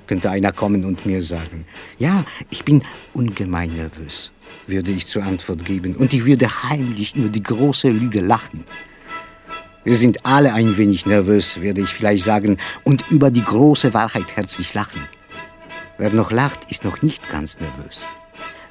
könnte 0.08 0.30
einer 0.30 0.52
kommen 0.52 0.84
und 0.84 1.06
mir 1.06 1.22
sagen. 1.22 1.64
Ja, 2.00 2.26
ich 2.50 2.66
bin 2.66 2.84
ungemein 3.14 3.78
nervös, 3.78 4.34
würde 4.68 4.92
ich 4.92 5.08
zur 5.08 5.24
Antwort 5.24 5.66
geben, 5.66 5.96
und 5.96 6.14
ich 6.14 6.26
würde 6.26 6.64
heimlich 6.64 7.16
über 7.16 7.30
die 7.30 7.44
große 7.44 7.90
Lüge 7.90 8.22
lachen. 8.22 8.64
Wir 9.84 9.96
sind 9.96 10.26
alle 10.26 10.54
ein 10.54 10.78
wenig 10.78 11.06
nervös, 11.06 11.60
werde 11.62 11.82
ich 11.82 11.90
vielleicht 11.90 12.24
sagen, 12.24 12.58
und 12.84 13.10
über 13.10 13.32
die 13.32 13.44
große 13.44 13.94
Wahrheit 13.94 14.36
herzlich 14.36 14.74
lachen. 14.74 15.02
Wer 15.98 16.12
noch 16.12 16.32
lacht, 16.32 16.70
ist 16.70 16.84
noch 16.84 17.02
nicht 17.02 17.30
ganz 17.30 17.60
nervös. 17.60 18.06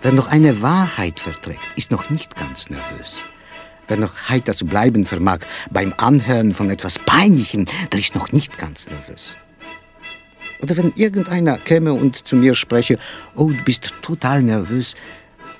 Wer 0.02 0.12
noch 0.12 0.28
eine 0.28 0.62
Wahrheit 0.62 1.20
verträgt, 1.20 1.68
ist 1.76 1.90
noch 1.90 2.10
nicht 2.10 2.36
ganz 2.36 2.70
nervös. 2.70 3.22
Wer 3.88 3.96
noch 3.96 4.28
heiter 4.28 4.54
zu 4.54 4.66
bleiben 4.66 5.04
vermag 5.04 5.40
beim 5.70 5.92
Anhören 5.96 6.54
von 6.54 6.70
etwas 6.70 6.98
Peinlichem, 6.98 7.66
der 7.92 7.98
ist 7.98 8.14
noch 8.14 8.30
nicht 8.30 8.56
ganz 8.56 8.88
nervös. 8.88 9.36
Oder 10.62 10.76
wenn 10.76 10.92
irgendeiner 10.94 11.58
käme 11.58 11.92
und 11.92 12.26
zu 12.26 12.36
mir 12.36 12.54
spreche, 12.54 12.98
oh, 13.34 13.50
du 13.50 13.64
bist 13.64 13.92
total 14.02 14.42
nervös, 14.42 14.94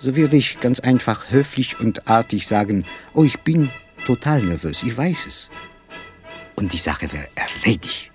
so 0.01 0.17
würde 0.17 0.37
ich 0.37 0.59
ganz 0.61 0.81
einfach 0.81 1.31
höflich 1.31 1.79
und 1.79 2.09
artig 2.09 2.47
sagen, 2.47 2.85
oh, 3.15 3.23
ich 3.23 3.39
bin 3.41 3.71
total 4.07 4.43
nervös, 4.43 4.83
ich 4.83 4.97
weiß 4.97 5.27
es. 5.27 5.51
Und 6.57 6.73
die 6.73 6.79
Sache 6.79 7.13
wäre 7.13 7.29
erledigt. 7.35 8.11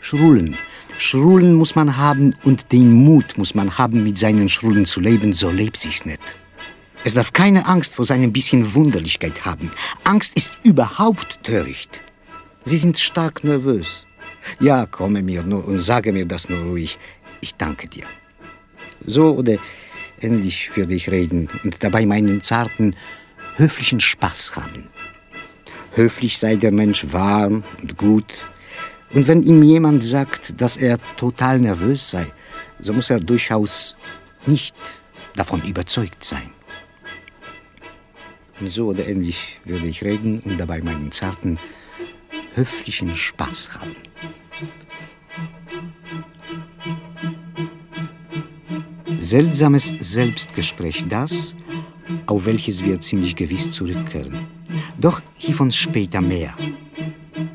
Schrullen. 0.00 0.56
Schrullen 0.96 1.54
muss 1.54 1.74
man 1.74 1.96
haben 1.96 2.34
und 2.44 2.72
den 2.72 2.92
Mut 2.92 3.36
muss 3.36 3.54
man 3.54 3.78
haben, 3.78 4.02
mit 4.02 4.16
seinen 4.18 4.48
Schrullen 4.48 4.84
zu 4.84 5.00
leben, 5.00 5.32
so 5.32 5.50
lebt 5.50 5.76
sich's 5.76 6.04
nicht. 6.06 6.20
Es 7.04 7.14
darf 7.14 7.32
keine 7.32 7.66
Angst 7.66 7.94
vor 7.94 8.04
seinem 8.04 8.32
bisschen 8.32 8.74
Wunderlichkeit 8.74 9.44
haben. 9.44 9.70
Angst 10.04 10.34
ist 10.36 10.58
überhaupt 10.64 11.42
töricht. 11.44 12.02
Sie 12.64 12.78
sind 12.78 12.98
stark 12.98 13.44
nervös. 13.44 14.06
Ja, 14.60 14.86
komme 14.86 15.22
mir 15.22 15.42
nur 15.42 15.66
und 15.66 15.78
sage 15.78 16.12
mir 16.12 16.26
das 16.26 16.48
nur 16.48 16.60
ruhig. 16.60 16.98
Ich 17.40 17.54
danke 17.54 17.86
dir. 17.86 18.06
So 19.06 19.34
oder 19.36 19.58
ähnlich 20.20 20.76
würde 20.76 20.94
ich 20.94 21.10
reden 21.10 21.48
und 21.64 21.82
dabei 21.82 22.06
meinen 22.06 22.42
zarten, 22.42 22.96
höflichen 23.56 24.00
Spaß 24.00 24.56
haben. 24.56 24.88
Höflich 25.94 26.38
sei 26.38 26.56
der 26.56 26.72
Mensch 26.72 27.12
warm 27.12 27.64
und 27.80 27.96
gut. 27.96 28.46
Und 29.12 29.26
wenn 29.26 29.42
ihm 29.42 29.62
jemand 29.62 30.04
sagt, 30.04 30.60
dass 30.60 30.76
er 30.76 30.98
total 31.16 31.58
nervös 31.58 32.10
sei, 32.10 32.26
so 32.78 32.92
muss 32.92 33.10
er 33.10 33.20
durchaus 33.20 33.96
nicht 34.46 34.74
davon 35.34 35.62
überzeugt 35.62 36.22
sein. 36.22 36.50
Und 38.60 38.70
so 38.70 38.88
oder 38.88 39.06
ähnlich 39.06 39.60
würde 39.64 39.86
ich 39.86 40.02
reden 40.02 40.40
und 40.40 40.58
dabei 40.58 40.80
meinen 40.80 41.12
zarten, 41.12 41.58
höflichen 42.54 43.16
Spaß 43.16 43.74
haben. 43.74 43.94
Seltsames 49.28 49.92
Selbstgespräch, 50.00 51.04
das, 51.06 51.54
auf 52.24 52.46
welches 52.46 52.82
wir 52.82 52.98
ziemlich 52.98 53.36
gewiss 53.36 53.70
zurückkehren. 53.70 54.46
Doch 54.98 55.20
hiervon 55.36 55.70
später 55.70 56.22
mehr. 56.22 56.54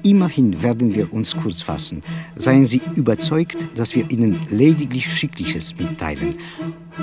Immerhin 0.03 0.61
werden 0.61 0.93
wir 0.93 1.11
uns 1.11 1.35
kurz 1.35 1.63
fassen. 1.63 2.03
Seien 2.35 2.67
Sie 2.67 2.79
überzeugt, 2.93 3.57
dass 3.73 3.95
wir 3.95 4.11
Ihnen 4.11 4.39
lediglich 4.51 5.11
Schickliches 5.11 5.75
mitteilen. 5.75 6.35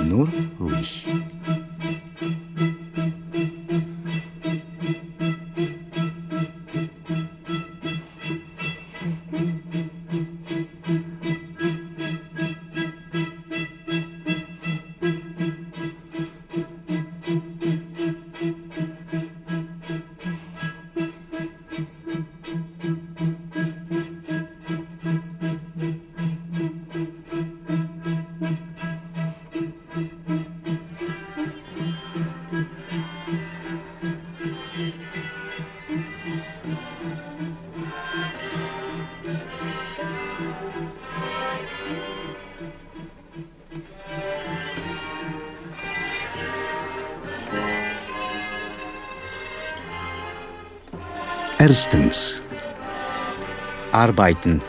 Nur 0.07 0.29
ruhig. 0.57 1.05
Erstens. 51.71 52.41
Arbeiten 53.93 54.61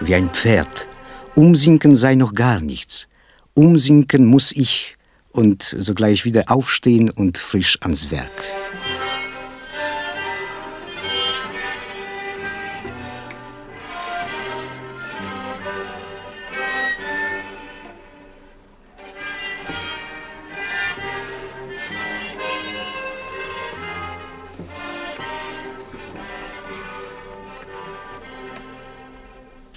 wie 0.00 0.14
ein 0.14 0.30
Pferd. 0.30 0.86
Umsinken 1.34 1.96
sei 1.96 2.14
noch 2.14 2.32
gar 2.32 2.60
nichts. 2.60 3.08
Umsinken 3.54 4.24
muss 4.26 4.52
ich 4.52 4.96
und 5.32 5.64
sogleich 5.64 6.24
wieder 6.24 6.44
aufstehen 6.52 7.10
und 7.10 7.38
frisch 7.38 7.76
ans 7.82 8.12
Werk. 8.12 8.44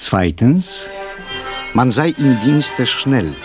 Zweitens, 0.10 0.90
man 1.74 1.92
sei 1.92 2.12
im 2.18 2.40
Dienste 2.40 2.88
schnell, 2.88 3.36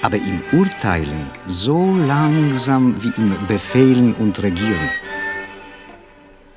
aber 0.00 0.16
im 0.16 0.40
Urteilen 0.52 1.28
so 1.48 1.92
langsam 2.06 2.94
wie 3.02 3.12
im 3.16 3.34
Befehlen 3.48 4.14
und 4.14 4.40
Regieren. 4.40 4.88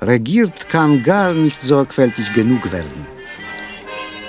Regiert 0.00 0.68
kann 0.68 1.02
gar 1.02 1.32
nicht 1.32 1.60
sorgfältig 1.60 2.32
genug 2.34 2.70
werden. 2.70 3.04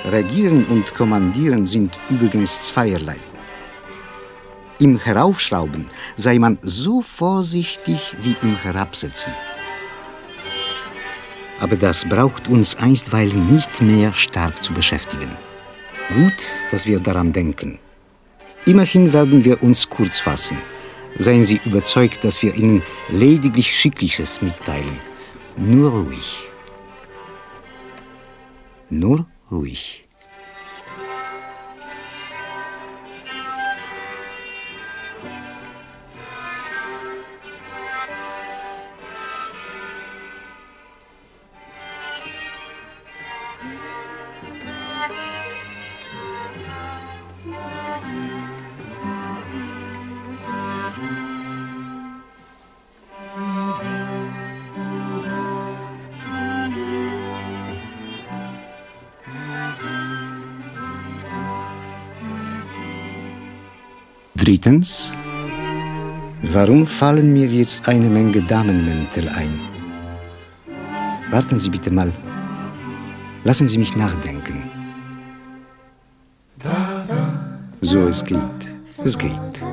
Regieren 0.05 0.65
und 0.65 0.95
Kommandieren 0.95 1.67
sind 1.67 1.99
übrigens 2.09 2.63
zweierlei. 2.63 3.17
Im 4.79 4.97
Heraufschrauben 4.97 5.85
sei 6.17 6.39
man 6.39 6.57
so 6.63 7.03
vorsichtig 7.03 8.15
wie 8.23 8.35
im 8.41 8.55
Herabsetzen. 8.55 9.33
Aber 11.61 11.75
das 11.75 12.03
braucht 12.09 12.47
uns 12.47 12.75
einstweilen 12.75 13.51
nicht 13.51 13.81
mehr 13.81 14.13
stark 14.13 14.63
zu 14.63 14.73
beschäftigen. 14.73 15.29
Gut, 16.09 16.33
dass 16.71 16.85
wir 16.85 16.99
daran 16.99 17.31
denken. 17.31 17.79
Immerhin 18.65 19.13
werden 19.13 19.45
wir 19.45 19.63
uns 19.63 19.87
kurz 19.87 20.19
fassen. 20.19 20.57
Seien 21.17 21.43
Sie 21.43 21.61
überzeugt, 21.63 22.23
dass 22.23 22.41
wir 22.41 22.55
Ihnen 22.55 22.81
lediglich 23.09 23.75
Schickliches 23.75 24.41
mitteilen. 24.41 24.97
Nur 25.55 25.91
ruhig. 25.91 26.39
Nur 28.89 29.25
ruhig. 29.51 30.07
Drittens, 64.51 65.13
warum 66.43 66.85
fallen 66.85 67.31
mir 67.31 67.47
jetzt 67.47 67.87
eine 67.87 68.09
Menge 68.09 68.43
Damenmäntel 68.43 69.29
ein? 69.29 69.61
Warten 71.29 71.57
Sie 71.57 71.69
bitte 71.69 71.89
mal. 71.89 72.11
Lassen 73.45 73.69
Sie 73.69 73.77
mich 73.77 73.95
nachdenken. 73.95 74.69
So, 77.79 78.09
es 78.09 78.25
geht. 78.25 78.61
Es 79.05 79.17
geht. 79.17 79.70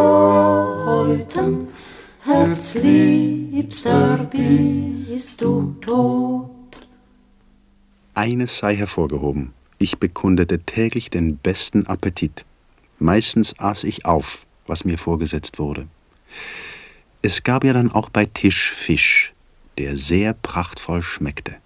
Herzliebster, 2.26 4.28
bist 4.32 5.42
du 5.42 5.76
tot. 5.80 6.50
Eines 8.16 8.58
sei 8.58 8.76
hervorgehoben. 8.76 9.54
Ich 9.78 10.00
bekundete 10.00 10.58
täglich 10.58 11.12
den 11.12 11.38
besten 11.38 11.86
Appetit. 11.86 12.44
Meistens 12.98 13.60
aß 13.60 13.84
ich 13.84 14.06
auf, 14.06 14.48
was 14.66 14.86
mir 14.86 14.98
vorgesetzt 14.98 15.60
wurde. 15.60 15.86
Es 17.22 17.44
gab 17.44 17.64
ja 17.64 17.74
dann 17.74 17.92
auch 17.92 18.10
bei 18.10 18.26
Tisch 18.26 18.72
Fisch, 18.72 19.32
der 19.78 19.96
sehr 19.96 20.34
prachtvoll 20.34 21.04
schmeckte. 21.04 21.58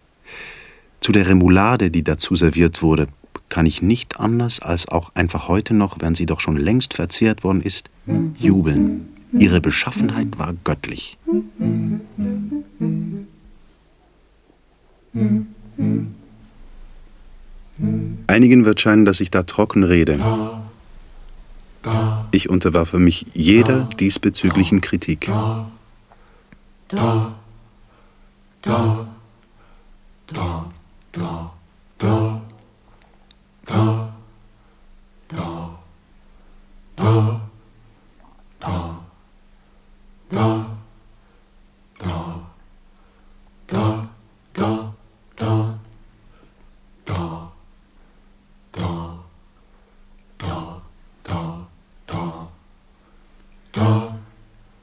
Zu 0.99 1.13
der 1.13 1.27
Remoulade, 1.27 1.89
die 1.89 2.03
dazu 2.03 2.35
serviert 2.35 2.81
wurde, 2.81 3.07
kann 3.47 3.65
ich 3.65 3.81
nicht 3.81 4.19
anders 4.19 4.59
als 4.59 4.89
auch 4.89 5.15
einfach 5.15 5.47
heute 5.47 5.73
noch, 5.73 6.01
wenn 6.01 6.15
sie 6.15 6.25
doch 6.25 6.41
schon 6.41 6.57
längst 6.57 6.95
verzehrt 6.95 7.45
worden 7.45 7.61
ist, 7.61 7.89
jubeln. 8.37 9.18
Ihre 9.31 9.61
Beschaffenheit 9.61 10.37
war 10.37 10.53
göttlich. 10.63 11.17
Einigen 18.27 18.65
wird 18.65 18.79
scheinen, 18.79 19.05
dass 19.05 19.19
ich 19.19 19.31
da 19.31 19.43
trocken 19.43 19.83
rede. 19.83 20.19
Ich 22.31 22.49
unterwerfe 22.49 22.99
mich 22.99 23.25
jeder 23.33 23.89
diesbezüglichen 23.99 24.81
Kritik. 24.81 25.29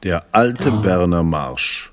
Der 0.07 0.25
alte 0.31 0.71
Berner 0.71 1.25
Marsch. 1.25 1.91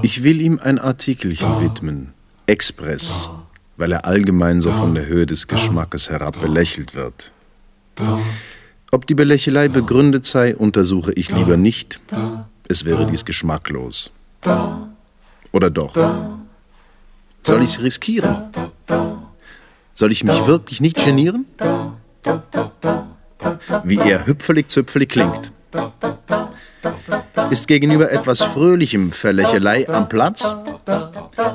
Ich 0.00 0.22
will 0.22 0.40
ihm 0.40 0.58
ein 0.58 0.78
Artikelchen 0.78 1.60
widmen, 1.60 2.14
Express, 2.46 3.28
weil 3.76 3.92
er 3.92 4.06
allgemein 4.06 4.62
so 4.62 4.72
von 4.72 4.94
der 4.94 5.04
Höhe 5.04 5.26
des 5.26 5.46
Geschmackes 5.46 6.08
herab 6.08 6.40
belächelt 6.40 6.94
wird. 6.94 7.32
Ob 8.92 9.06
die 9.06 9.14
Belächelei 9.14 9.68
begründet 9.68 10.24
sei, 10.24 10.56
untersuche 10.56 11.12
ich 11.12 11.30
lieber 11.30 11.58
nicht. 11.58 12.00
Es 12.66 12.86
wäre 12.86 13.04
dies 13.04 13.26
geschmacklos. 13.26 14.10
Oder 15.52 15.68
doch? 15.68 15.94
Soll 17.42 17.62
ich 17.62 17.74
es 17.74 17.82
riskieren? 17.82 18.46
Soll 19.94 20.12
ich 20.12 20.24
mich 20.24 20.46
wirklich 20.46 20.80
nicht 20.80 21.04
genieren? 21.04 21.44
Wie 23.84 23.98
er 23.98 24.26
hüpfelig-züpfelig 24.26 25.10
klingt. 25.10 25.52
Ist 27.50 27.68
gegenüber 27.68 28.10
etwas 28.10 28.42
Fröhlichem 28.42 29.10
Verlächelei 29.10 29.88
am 29.88 30.08
Platz? 30.08 30.54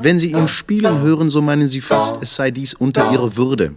Wenn 0.02 0.20
Sie 0.20 0.32
ihn 0.32 0.48
spielen 0.48 1.02
hören, 1.02 1.30
so 1.30 1.42
meinen 1.42 1.68
Sie 1.68 1.82
fast, 1.82 2.22
es 2.22 2.36
sei 2.36 2.52
dies 2.52 2.74
unter 2.74 3.12
Ihrer 3.12 3.36
Würde. 3.36 3.76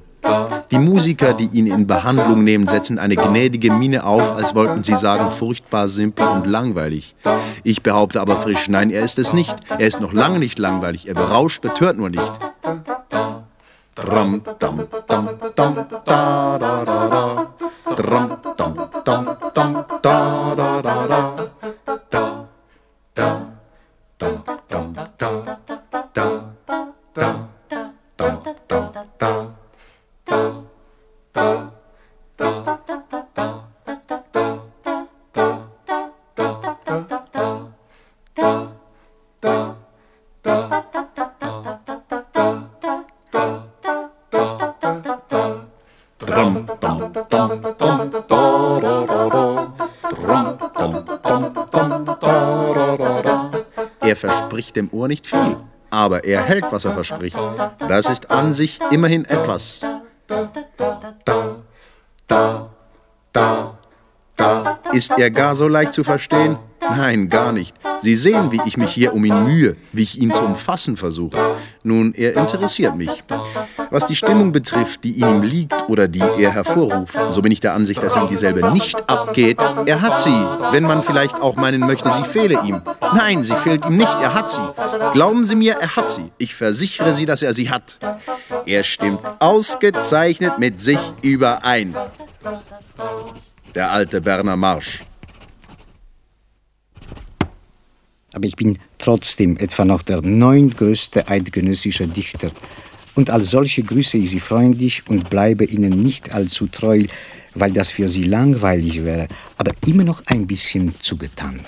Die 0.70 0.78
Musiker, 0.78 1.34
die 1.34 1.46
ihn 1.46 1.66
in 1.66 1.86
Behandlung 1.86 2.44
nehmen, 2.44 2.66
setzen 2.66 2.98
eine 2.98 3.16
gnädige 3.16 3.72
Miene 3.72 4.04
auf, 4.04 4.34
als 4.36 4.54
wollten 4.54 4.84
sie 4.84 4.96
sagen, 4.96 5.30
furchtbar 5.30 5.88
simpel 5.88 6.26
und 6.26 6.46
langweilig. 6.46 7.14
Ich 7.64 7.82
behaupte 7.82 8.20
aber 8.20 8.36
frisch, 8.36 8.68
nein, 8.68 8.90
er 8.90 9.02
ist 9.02 9.18
es 9.18 9.32
nicht. 9.32 9.54
Er 9.68 9.86
ist 9.86 10.00
noch 10.00 10.12
lange 10.12 10.38
nicht 10.38 10.58
langweilig. 10.58 11.08
Er 11.08 11.14
berauscht, 11.14 11.60
betört 11.60 11.96
nur 11.96 12.08
nicht. 12.08 12.32
Dram, 13.94 14.42
dam, 14.58 14.84
dam, 15.06 15.28
dam, 15.54 15.74
da, 16.06 16.58
da, 16.58 16.84
da, 16.84 17.08
da. 17.08 17.94
Dram, 17.94 18.36
dam, 18.56 18.71
dam, 19.62 19.84
dam, 20.02 20.56
da, 20.56 20.80
da, 20.82 20.82
da, 20.82 21.06
da. 21.06 21.20
Da, 21.36 21.61
verspricht 54.62 54.76
dem 54.76 54.88
Ohr 54.92 55.08
nicht 55.08 55.26
viel, 55.26 55.56
aber 55.90 56.24
er 56.24 56.42
hält, 56.42 56.64
was 56.70 56.84
er 56.84 56.92
verspricht. 56.92 57.36
Das 57.78 58.08
ist 58.08 58.30
an 58.30 58.54
sich 58.54 58.78
immerhin 58.90 59.24
etwas. 59.24 59.80
Da, 59.80 60.48
da, 60.76 61.62
da, 62.28 62.70
da. 63.32 63.78
Ist 64.92 65.10
er 65.10 65.30
gar 65.30 65.56
so 65.56 65.68
leicht 65.68 65.94
zu 65.94 66.04
verstehen? 66.04 66.56
Nein, 66.80 67.28
gar 67.28 67.52
nicht. 67.52 67.74
Sie 68.00 68.14
sehen, 68.14 68.52
wie 68.52 68.60
ich 68.66 68.76
mich 68.76 68.90
hier 68.90 69.14
um 69.14 69.24
ihn 69.24 69.44
mühe, 69.44 69.76
wie 69.92 70.02
ich 70.02 70.20
ihn 70.20 70.34
zu 70.34 70.44
umfassen 70.44 70.96
versuche. 70.96 71.38
Nun, 71.82 72.12
er 72.14 72.36
interessiert 72.36 72.96
mich. 72.96 73.10
Was 73.92 74.06
die 74.06 74.16
Stimmung 74.16 74.52
betrifft, 74.52 75.04
die 75.04 75.12
ihm 75.20 75.42
liegt 75.42 75.74
oder 75.86 76.08
die 76.08 76.20
er 76.20 76.50
hervorruft, 76.50 77.14
so 77.28 77.42
bin 77.42 77.52
ich 77.52 77.60
der 77.60 77.74
Ansicht, 77.74 78.02
dass 78.02 78.16
ihm 78.16 78.26
dieselbe 78.26 78.72
nicht 78.72 78.96
abgeht. 79.06 79.58
Er 79.84 80.00
hat 80.00 80.18
sie, 80.18 80.46
wenn 80.70 80.84
man 80.84 81.02
vielleicht 81.02 81.34
auch 81.34 81.56
meinen 81.56 81.82
möchte, 81.82 82.10
sie 82.10 82.24
fehle 82.24 82.64
ihm. 82.64 82.80
Nein, 83.14 83.44
sie 83.44 83.54
fehlt 83.54 83.84
ihm 83.84 83.98
nicht, 83.98 84.14
er 84.14 84.32
hat 84.32 84.50
sie. 84.50 84.62
Glauben 85.12 85.44
Sie 85.44 85.56
mir, 85.56 85.74
er 85.74 85.94
hat 85.94 86.10
sie. 86.10 86.32
Ich 86.38 86.54
versichere 86.54 87.12
Sie, 87.12 87.26
dass 87.26 87.42
er 87.42 87.52
sie 87.52 87.68
hat. 87.68 87.98
Er 88.64 88.82
stimmt 88.82 89.20
ausgezeichnet 89.40 90.58
mit 90.58 90.80
sich 90.80 90.98
überein. 91.20 91.94
Der 93.74 93.92
alte 93.92 94.22
Berner 94.22 94.56
Marsch. 94.56 95.00
Aber 98.32 98.46
ich 98.46 98.56
bin 98.56 98.78
trotzdem 98.96 99.58
etwa 99.58 99.84
noch 99.84 100.00
der 100.00 100.22
neuntgrößte 100.22 101.28
eidgenössische 101.28 102.06
Dichter. 102.06 102.50
Und 103.14 103.30
als 103.30 103.50
solche 103.50 103.82
grüße 103.82 104.16
ich 104.18 104.30
Sie 104.30 104.40
freundlich 104.40 105.02
und 105.08 105.28
bleibe 105.28 105.64
Ihnen 105.64 106.02
nicht 106.02 106.32
allzu 106.32 106.66
treu, 106.66 107.04
weil 107.54 107.72
das 107.72 107.90
für 107.90 108.08
Sie 108.08 108.24
langweilig 108.24 109.04
wäre, 109.04 109.28
aber 109.58 109.72
immer 109.86 110.04
noch 110.04 110.22
ein 110.26 110.46
bisschen 110.46 110.94
zugetan. 111.00 111.60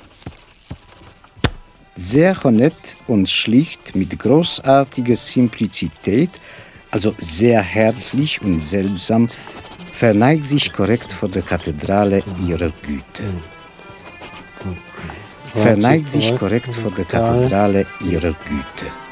Sehr 1.96 2.42
honett 2.42 2.96
und 3.06 3.28
schlicht, 3.28 3.94
mit 3.94 4.18
großartiger 4.18 5.16
Simplizität, 5.16 6.30
also 6.90 7.14
sehr 7.18 7.62
herzlich 7.62 8.40
und 8.42 8.60
seltsam, 8.60 9.28
verneigt 9.92 10.46
sich 10.46 10.72
korrekt 10.72 11.12
vor 11.12 11.28
der 11.28 11.42
Kathedrale 11.42 12.22
ihrer 12.46 12.72
Güte. 12.82 13.24
Verneigt 15.54 16.08
sich 16.08 16.34
korrekt 16.34 16.74
vor 16.74 16.90
der 16.90 17.04
Kathedrale 17.04 17.86
ihrer 18.00 18.32
Güte. 18.32 19.03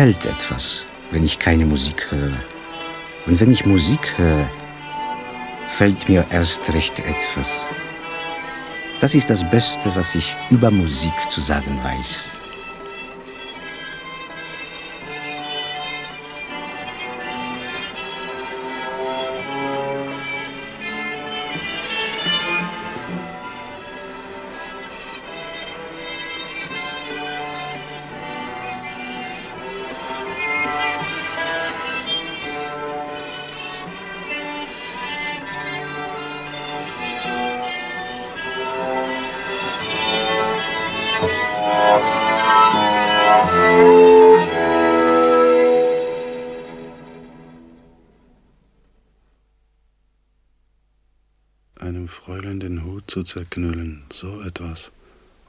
Fällt 0.00 0.24
etwas, 0.24 0.86
wenn 1.10 1.24
ich 1.24 1.38
keine 1.38 1.66
Musik 1.66 2.10
höre. 2.10 2.42
Und 3.26 3.38
wenn 3.38 3.52
ich 3.52 3.66
Musik 3.66 4.16
höre, 4.16 4.48
fällt 5.68 6.08
mir 6.08 6.24
erst 6.30 6.72
recht 6.72 7.00
etwas. 7.00 7.66
Das 9.02 9.14
ist 9.14 9.28
das 9.28 9.44
Beste, 9.50 9.94
was 9.94 10.14
ich 10.14 10.34
über 10.48 10.70
Musik 10.70 11.12
zu 11.28 11.42
sagen 11.42 11.78
weiß. 11.84 12.30
Zu 53.10 53.24
zerknüllen, 53.24 54.04
so 54.12 54.40
etwas. 54.46 54.92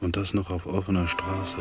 Und 0.02 0.18
das 0.18 0.34
noch 0.34 0.50
auf 0.50 0.66
offener 0.66 1.08
Straße. 1.08 1.60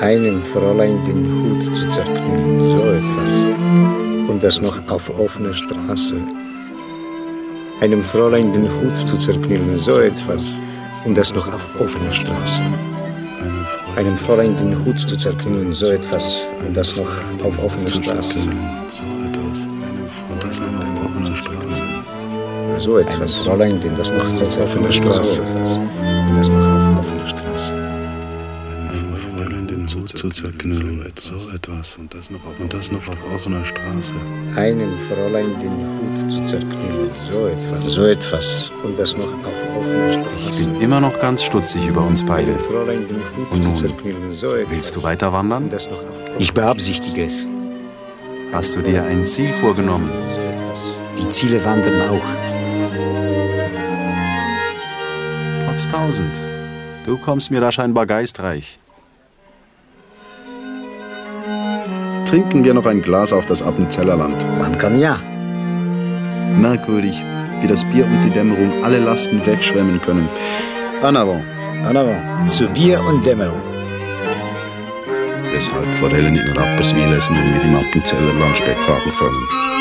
Einem 0.00 0.40
Fräulein 0.40 1.04
den 1.04 1.24
Hut 1.32 1.64
zu 1.64 1.90
zerknüllen, 1.90 2.60
so 2.60 2.84
etwas. 2.86 3.32
Und 4.30 4.40
das 4.40 4.60
noch 4.60 4.88
auf 4.88 5.10
offener 5.18 5.52
Straße. 5.52 6.16
Einem 7.80 8.04
Fräulein 8.04 8.52
den 8.52 8.70
Hut 8.70 8.96
zu 8.96 9.18
zerknüllen, 9.18 9.76
so 9.76 9.98
etwas. 9.98 10.54
Und 11.04 11.18
das 11.18 11.34
noch 11.34 11.52
auf 11.52 11.80
offener 11.80 12.12
Straße. 12.12 12.62
Einem 13.96 14.16
Fräulein 14.16 14.56
den 14.56 14.84
Hut 14.84 15.00
zu 15.00 15.16
zerknüllen, 15.16 15.72
so 15.72 15.86
etwas. 15.86 16.42
Und 16.64 16.76
das 16.76 16.96
noch 16.96 17.10
auf 17.42 17.58
offener 17.58 17.90
Straße. 17.90 18.48
So 22.84 22.98
etwas, 22.98 23.36
Fräulein, 23.36 23.80
denn 23.80 23.96
das 23.96 24.10
noch 24.10 24.42
auf 24.42 24.60
offener 24.60 24.92
Straße. 24.92 25.40
Das 26.36 26.48
noch 26.50 26.68
auf 26.68 26.98
offener 26.98 27.26
Straße. 27.26 27.72
Einem 27.72 29.16
Fräulein 29.16 29.66
den 29.66 29.88
Hut 29.88 30.10
zu 30.10 30.28
zerknüllen, 30.28 31.02
so 31.18 31.48
etwas. 31.48 31.96
Und 31.96 32.12
das 32.12 32.30
noch 32.30 32.40
auf, 32.40 32.60
und 32.60 32.74
das 32.74 32.92
noch 32.92 33.08
auf 33.08 33.16
offener 33.34 33.64
Straße. 33.64 34.12
Einem 34.56 34.98
Fräulein 34.98 35.58
den 35.58 35.70
Hut 35.70 36.30
zu 36.30 36.44
zerknüllen, 36.44 37.10
so 37.26 37.46
etwas. 37.46 37.86
So 37.86 38.04
etwas. 38.04 38.70
Und 38.82 38.98
das 38.98 39.16
noch 39.16 39.28
auf 39.28 39.64
offener 39.78 40.12
Straße. 40.12 40.50
Ich 40.50 40.58
bin 40.58 40.82
immer 40.82 41.00
noch 41.00 41.18
ganz 41.18 41.42
stutzig 41.42 41.88
über 41.88 42.02
uns 42.02 42.22
beide. 42.22 42.52
Den 42.52 43.22
Und 43.50 43.64
nun, 43.64 44.32
so. 44.32 44.48
Willst 44.68 44.94
du 44.94 45.02
weiter 45.02 45.32
wandern? 45.32 45.70
Ich 46.38 46.52
beabsichtige 46.52 47.24
es. 47.24 47.46
Hast 48.52 48.76
du 48.76 48.82
dir 48.82 49.04
ein 49.04 49.24
Ziel 49.24 49.54
vorgenommen? 49.54 50.10
Die 51.18 51.30
Ziele 51.30 51.64
wandern 51.64 52.10
auch. 52.10 52.43
Potztausend. 55.66 56.30
Du 57.06 57.18
kommst 57.18 57.50
mir 57.50 57.60
da 57.60 57.70
scheinbar 57.70 58.06
geistreich. 58.06 58.78
Trinken 62.24 62.64
wir 62.64 62.74
noch 62.74 62.86
ein 62.86 63.02
Glas 63.02 63.32
auf 63.32 63.46
das 63.46 63.62
Appenzellerland. 63.62 64.44
Man 64.58 64.78
kann 64.78 64.98
ja. 64.98 65.20
Merkwürdig, 66.58 67.22
wie 67.60 67.66
das 67.66 67.84
Bier 67.84 68.06
und 68.06 68.22
die 68.22 68.30
Dämmerung 68.30 68.72
alle 68.82 68.98
Lasten 68.98 69.44
wegschwemmen 69.44 70.00
können. 70.00 70.28
En 71.02 71.16
avant. 71.16 71.44
En 71.88 71.96
avant. 71.96 72.50
Zu 72.50 72.66
Bier 72.68 73.00
und 73.04 73.24
Dämmerung. 73.26 73.62
Weshalb 75.52 75.86
vor 76.00 76.08
Helen 76.10 76.36
in 76.36 76.56
Rapperswil 76.56 77.12
essen, 77.12 77.36
wenn 77.36 77.54
wir 77.54 77.62
im 77.62 77.76
Appenzellerland 77.76 78.56
Speck 78.56 78.78
haben 78.88 79.12
können. 79.18 79.73